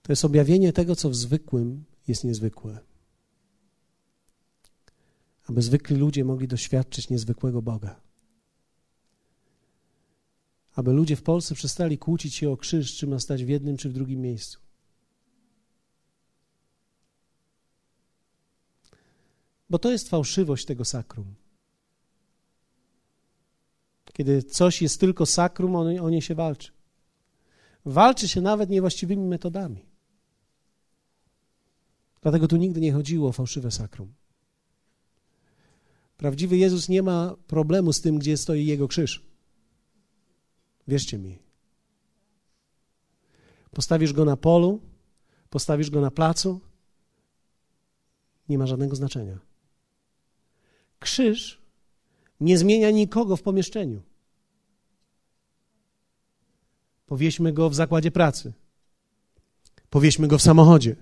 To 0.02 0.12
jest 0.12 0.24
objawienie 0.24 0.72
tego, 0.72 0.96
co 0.96 1.10
w 1.10 1.16
zwykłym 1.16 1.84
jest 2.08 2.24
niezwykłe. 2.24 2.78
Aby 5.44 5.62
zwykli 5.62 5.96
ludzie 5.96 6.24
mogli 6.24 6.48
doświadczyć 6.48 7.10
niezwykłego 7.10 7.62
Boga. 7.62 8.00
Aby 10.74 10.92
ludzie 10.92 11.16
w 11.16 11.22
Polsce 11.22 11.54
przestali 11.54 11.98
kłócić 11.98 12.34
się 12.34 12.50
o 12.50 12.56
krzyż, 12.56 12.96
czy 12.96 13.06
ma 13.06 13.18
stać 13.18 13.44
w 13.44 13.48
jednym, 13.48 13.76
czy 13.76 13.88
w 13.88 13.92
drugim 13.92 14.20
miejscu. 14.20 14.60
Bo 19.70 19.78
to 19.78 19.90
jest 19.90 20.08
fałszywość 20.08 20.64
tego 20.64 20.84
sakrum. 20.84 21.34
Kiedy 24.16 24.42
coś 24.42 24.82
jest 24.82 25.00
tylko 25.00 25.26
sakrum, 25.26 25.76
o, 25.76 25.80
o 25.80 26.10
nie 26.10 26.22
się 26.22 26.34
walczy. 26.34 26.72
Walczy 27.84 28.28
się 28.28 28.40
nawet 28.40 28.70
niewłaściwymi 28.70 29.26
metodami. 29.26 29.84
Dlatego 32.22 32.48
tu 32.48 32.56
nigdy 32.56 32.80
nie 32.80 32.92
chodziło 32.92 33.28
o 33.28 33.32
fałszywe 33.32 33.70
sakrum. 33.70 34.14
Prawdziwy 36.16 36.56
Jezus 36.56 36.88
nie 36.88 37.02
ma 37.02 37.36
problemu 37.46 37.92
z 37.92 38.00
tym, 38.00 38.18
gdzie 38.18 38.36
stoi 38.36 38.66
Jego 38.66 38.88
krzyż. 38.88 39.22
Wierzcie 40.88 41.18
mi. 41.18 41.38
Postawisz 43.70 44.12
go 44.12 44.24
na 44.24 44.36
polu, 44.36 44.80
postawisz 45.50 45.90
go 45.90 46.00
na 46.00 46.10
placu, 46.10 46.60
nie 48.48 48.58
ma 48.58 48.66
żadnego 48.66 48.96
znaczenia. 48.96 49.38
Krzyż 50.98 51.66
nie 52.40 52.58
zmienia 52.58 52.90
nikogo 52.90 53.36
w 53.36 53.42
pomieszczeniu. 53.42 54.02
Powieśmy 57.06 57.52
go 57.52 57.70
w 57.70 57.74
zakładzie 57.74 58.10
pracy. 58.10 58.52
Powieśmy 59.90 60.28
go 60.28 60.38
w 60.38 60.42
samochodzie. 60.42 60.96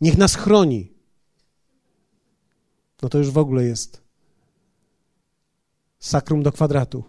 Niech 0.00 0.18
nas 0.18 0.34
chroni. 0.34 0.92
No 3.02 3.08
to 3.08 3.18
już 3.18 3.30
w 3.30 3.38
ogóle 3.38 3.64
jest 3.64 4.02
sakrum 5.98 6.42
do 6.42 6.52
kwadratu. 6.52 7.04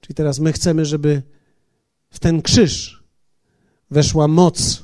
Czyli 0.00 0.14
teraz 0.14 0.38
my 0.38 0.52
chcemy, 0.52 0.86
żeby 0.86 1.22
w 2.10 2.18
ten 2.18 2.42
krzyż 2.42 3.02
weszła 3.90 4.28
moc 4.28 4.82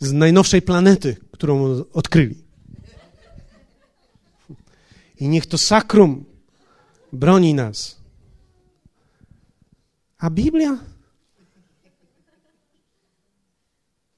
z 0.00 0.12
najnowszej 0.12 0.62
planety, 0.62 1.16
którą 1.30 1.84
odkryli. 1.92 2.45
I 5.20 5.28
niech 5.28 5.46
to 5.46 5.58
sakrum 5.58 6.24
broni 7.12 7.54
nas. 7.54 7.96
A 10.18 10.30
Biblia? 10.30 10.78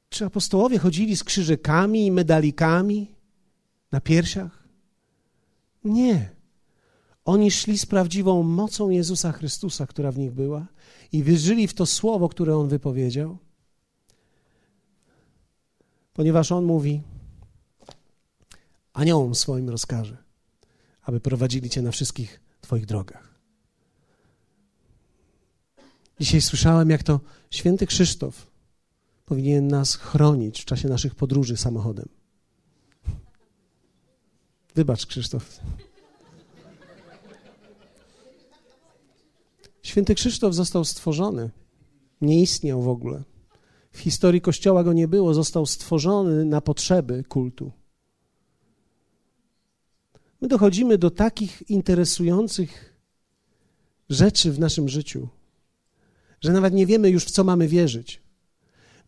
Czy 0.08 0.24
apostołowie 0.24 0.78
chodzili 0.78 1.16
z 1.16 1.24
krzyżykami 1.24 2.06
i 2.06 2.12
medalikami 2.12 3.14
na 3.92 4.00
piersiach? 4.00 4.68
Nie. 5.84 6.30
Oni 7.24 7.50
szli 7.50 7.78
z 7.78 7.86
prawdziwą 7.86 8.42
mocą 8.42 8.90
Jezusa 8.90 9.32
Chrystusa, 9.32 9.86
która 9.86 10.12
w 10.12 10.18
nich 10.18 10.32
była, 10.32 10.66
i 11.12 11.22
wierzyli 11.22 11.68
w 11.68 11.74
to 11.74 11.86
słowo, 11.86 12.28
które 12.28 12.56
on 12.56 12.68
wypowiedział 12.68 13.38
ponieważ 16.18 16.52
On 16.52 16.64
mówi, 16.64 17.02
aniołom 18.92 19.34
swoim 19.34 19.68
rozkaże, 19.68 20.16
aby 21.08 21.20
prowadzili 21.20 21.70
Cię 21.70 21.82
na 21.82 21.90
wszystkich 21.90 22.40
Twoich 22.60 22.86
drogach. 22.86 23.34
Dzisiaj 26.20 26.40
słyszałem, 26.40 26.90
jak 26.90 27.02
to 27.02 27.20
święty 27.50 27.86
Krzysztof 27.86 28.50
powinien 29.24 29.68
nas 29.68 29.94
chronić 29.94 30.62
w 30.62 30.64
czasie 30.64 30.88
naszych 30.88 31.14
podróży 31.14 31.56
samochodem. 31.56 32.08
Wybacz, 34.74 35.06
Krzysztof. 35.06 35.60
Święty 39.82 40.14
Krzysztof 40.14 40.54
został 40.54 40.84
stworzony. 40.84 41.50
Nie 42.20 42.42
istniał 42.42 42.82
w 42.82 42.88
ogóle. 42.88 43.22
W 43.92 43.98
historii 43.98 44.40
Kościoła 44.40 44.84
go 44.84 44.92
nie 44.92 45.08
było, 45.08 45.34
został 45.34 45.66
stworzony 45.66 46.44
na 46.44 46.60
potrzeby 46.60 47.24
kultu. 47.28 47.77
My 50.40 50.48
dochodzimy 50.48 50.98
do 50.98 51.10
takich 51.10 51.70
interesujących 51.70 52.94
rzeczy 54.08 54.52
w 54.52 54.58
naszym 54.58 54.88
życiu, 54.88 55.28
że 56.40 56.52
nawet 56.52 56.74
nie 56.74 56.86
wiemy 56.86 57.10
już, 57.10 57.24
w 57.24 57.30
co 57.30 57.44
mamy 57.44 57.68
wierzyć. 57.68 58.22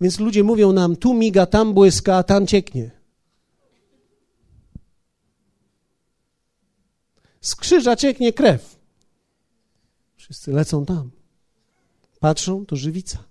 Więc 0.01 0.21
ludzie 0.21 0.45
mówią 0.45 0.73
nam, 0.73 0.97
tu 0.97 1.15
miga, 1.15 1.47
tam 1.47 1.75
błyska, 1.75 2.17
a 2.17 2.23
tam 2.23 2.47
cieknie. 2.47 2.91
Z 7.41 7.57
krzyża 7.57 7.97
cieknie 7.97 8.33
krew. 8.33 8.79
Wszyscy 10.17 10.53
lecą 10.53 10.87
tam. 10.87 11.11
Patrzą, 12.21 12.67
to 12.67 12.77
żywica. 12.77 13.25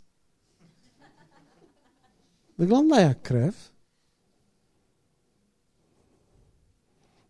Wygląda 2.58 3.02
jak 3.02 3.22
krew. 3.22 3.72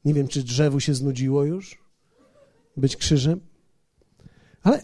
Nie 0.05 0.13
wiem, 0.13 0.27
czy 0.27 0.43
drzewu 0.43 0.79
się 0.79 0.93
znudziło 0.93 1.43
już 1.43 1.77
być 2.77 2.97
krzyżem, 2.97 3.39
ale 4.61 4.83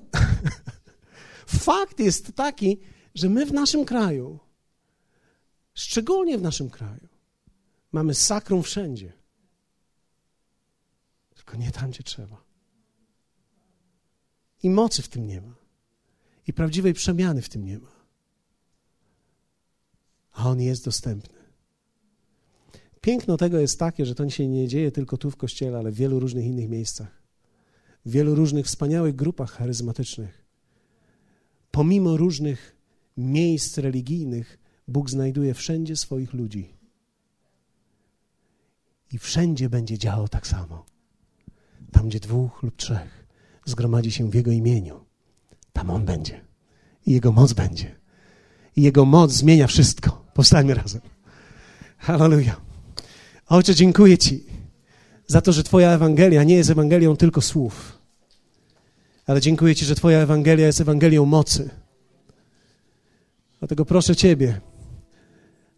fakt 1.68 2.00
jest 2.00 2.36
taki, 2.36 2.80
że 3.16 3.30
my 3.30 3.46
w 3.46 3.54
naszym 3.54 3.86
kraju, 3.86 4.40
szczególnie 5.74 6.38
w 6.38 6.42
naszym 6.42 6.70
kraju, 6.70 7.08
mamy 7.92 8.14
sakrum 8.14 8.64
wszędzie. 8.64 9.14
Tylko 11.36 11.58
nie 11.58 11.72
tam, 11.72 11.90
gdzie 11.90 12.04
trzeba. 12.04 12.44
I 14.64 14.70
mocy 14.70 15.02
w 15.02 15.08
tym 15.08 15.28
nie 15.28 15.42
ma. 15.42 15.56
I 16.48 16.54
prawdziwej 16.54 16.94
przemiany 16.94 17.42
w 17.42 17.50
tym 17.50 17.66
nie 17.66 17.80
ma 17.80 17.96
a 20.36 20.50
on 20.50 20.62
jest 20.62 20.86
dostępny. 20.86 21.35
Piękno 23.06 23.38
tego 23.38 23.60
jest 23.60 23.80
takie, 23.80 24.06
że 24.06 24.16
to 24.16 24.30
się 24.30 24.48
nie 24.48 24.68
dzieje 24.68 24.92
tylko 24.92 25.18
tu 25.18 25.32
w 25.32 25.38
kościele, 25.38 25.78
ale 25.78 25.92
w 25.92 25.96
wielu 25.96 26.20
różnych 26.20 26.46
innych 26.46 26.70
miejscach. 26.70 27.22
W 28.06 28.12
wielu 28.12 28.36
różnych 28.36 28.66
wspaniałych 28.66 29.16
grupach 29.16 29.52
charyzmatycznych. 29.52 30.46
Pomimo 31.72 32.18
różnych 32.18 32.76
miejsc 33.18 33.78
religijnych, 33.78 34.60
Bóg 34.88 35.10
znajduje 35.10 35.54
wszędzie 35.54 35.96
swoich 35.96 36.34
ludzi. 36.34 36.74
I 39.12 39.18
wszędzie 39.18 39.70
będzie 39.70 39.98
działał 39.98 40.28
tak 40.28 40.48
samo. 40.48 40.86
Tam, 41.92 42.10
gdzie 42.10 42.20
dwóch 42.20 42.64
lub 42.64 42.76
trzech 42.76 43.28
zgromadzi 43.66 44.12
się 44.12 44.30
w 44.30 44.36
Jego 44.36 44.52
imieniu, 44.52 45.06
tam 45.74 45.90
On 45.90 46.06
będzie. 46.06 46.42
I 47.06 47.12
Jego 47.12 47.32
moc 47.32 47.54
będzie. 47.54 47.96
I 48.76 48.82
Jego 48.82 49.06
moc 49.06 49.32
zmienia 49.32 49.68
wszystko. 49.68 50.26
Powstańmy 50.34 50.74
razem. 50.74 51.02
Hallelujah. 51.98 52.65
Ojcze, 53.50 53.76
dziękuję 53.76 54.18
Ci 54.18 54.44
za 55.28 55.42
to, 55.42 55.52
że 55.52 55.64
Twoja 55.64 55.92
Ewangelia 55.92 56.44
nie 56.44 56.56
jest 56.56 56.70
Ewangelią 56.70 57.18
tylko 57.18 57.42
słów, 57.42 57.98
ale 59.28 59.42
dziękuję 59.42 59.76
Ci, 59.76 59.86
że 59.86 59.96
Twoja 59.96 60.20
Ewangelia 60.20 60.66
jest 60.66 60.82
Ewangelią 60.82 61.26
mocy. 61.26 61.70
Dlatego 63.60 63.86
proszę 63.86 64.16
Ciebie, 64.16 64.62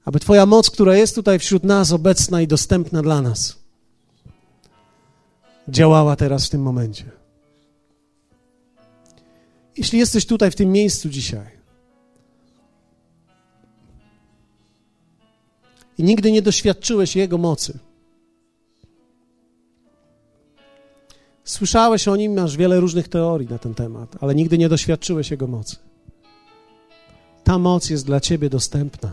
aby 0.06 0.20
Twoja 0.20 0.46
moc, 0.46 0.70
która 0.70 0.96
jest 0.96 1.16
tutaj 1.16 1.40
wśród 1.40 1.64
nas, 1.64 1.92
obecna 1.92 2.42
i 2.42 2.48
dostępna 2.48 3.02
dla 3.02 3.22
nas, 3.22 3.58
działała 5.68 6.16
teraz 6.16 6.48
w 6.48 6.50
tym 6.50 6.62
momencie. 6.62 7.06
Jeśli 9.78 10.00
jesteś 10.00 10.26
tutaj 10.26 10.52
w 10.52 10.56
tym 10.56 10.72
miejscu 10.72 11.10
dzisiaj, 11.10 11.57
i 15.98 16.04
nigdy 16.04 16.32
nie 16.32 16.42
doświadczyłeś 16.42 17.16
Jego 17.16 17.38
mocy. 17.38 17.80
Słyszałeś 21.48 22.08
o 22.08 22.16
nim, 22.16 22.34
masz 22.34 22.58
wiele 22.58 22.80
różnych 22.80 23.08
teorii 23.08 23.48
na 23.48 23.60
ten 23.60 23.74
temat, 23.74 24.16
ale 24.22 24.36
nigdy 24.36 24.58
nie 24.58 24.70
doświadczyłeś 24.70 25.32
jego 25.32 25.48
mocy. 25.48 25.76
Ta 27.44 27.58
moc 27.58 27.90
jest 27.90 28.06
dla 28.06 28.20
ciebie 28.20 28.50
dostępna. 28.50 29.12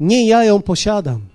Nie 0.00 0.26
ja 0.26 0.44
ją 0.44 0.62
posiadam. 0.62 1.26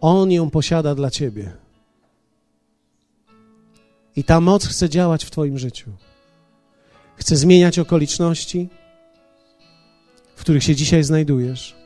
On 0.00 0.32
ją 0.32 0.50
posiada 0.50 0.94
dla 0.94 1.10
ciebie. 1.10 1.52
I 4.16 4.24
ta 4.24 4.40
moc 4.40 4.66
chce 4.66 4.88
działać 4.88 5.24
w 5.24 5.30
Twoim 5.30 5.58
życiu. 5.58 5.90
Chce 7.16 7.36
zmieniać 7.36 7.78
okoliczności, 7.78 8.68
których 10.46 10.64
się 10.64 10.74
dzisiaj 10.74 11.04
znajdujesz. 11.04 11.76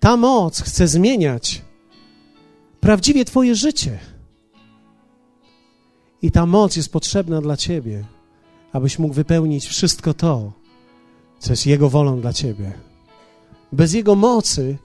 Ta 0.00 0.16
moc 0.16 0.62
chce 0.62 0.88
zmieniać 0.88 1.62
prawdziwie 2.80 3.24
Twoje 3.24 3.54
życie. 3.54 3.98
I 6.22 6.30
ta 6.30 6.46
moc 6.46 6.76
jest 6.76 6.92
potrzebna 6.92 7.40
dla 7.40 7.56
Ciebie, 7.56 8.04
abyś 8.72 8.98
mógł 8.98 9.14
wypełnić 9.14 9.66
wszystko 9.66 10.14
to, 10.14 10.52
co 11.38 11.52
jest 11.52 11.66
Jego 11.66 11.90
wolą 11.90 12.20
dla 12.20 12.32
Ciebie. 12.32 12.72
Bez 13.72 13.92
Jego 13.92 14.14
mocy 14.14 14.78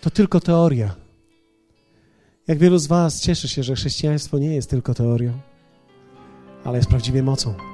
to 0.00 0.10
tylko 0.10 0.40
teoria. 0.40 0.94
Jak 2.48 2.58
wielu 2.58 2.78
z 2.78 2.86
Was 2.86 3.20
cieszy 3.20 3.48
się, 3.48 3.62
że 3.62 3.74
chrześcijaństwo 3.74 4.38
nie 4.38 4.54
jest 4.54 4.70
tylko 4.70 4.94
teorią, 4.94 5.32
ale 6.64 6.78
jest 6.78 6.88
prawdziwie 6.88 7.22
mocą. 7.22 7.71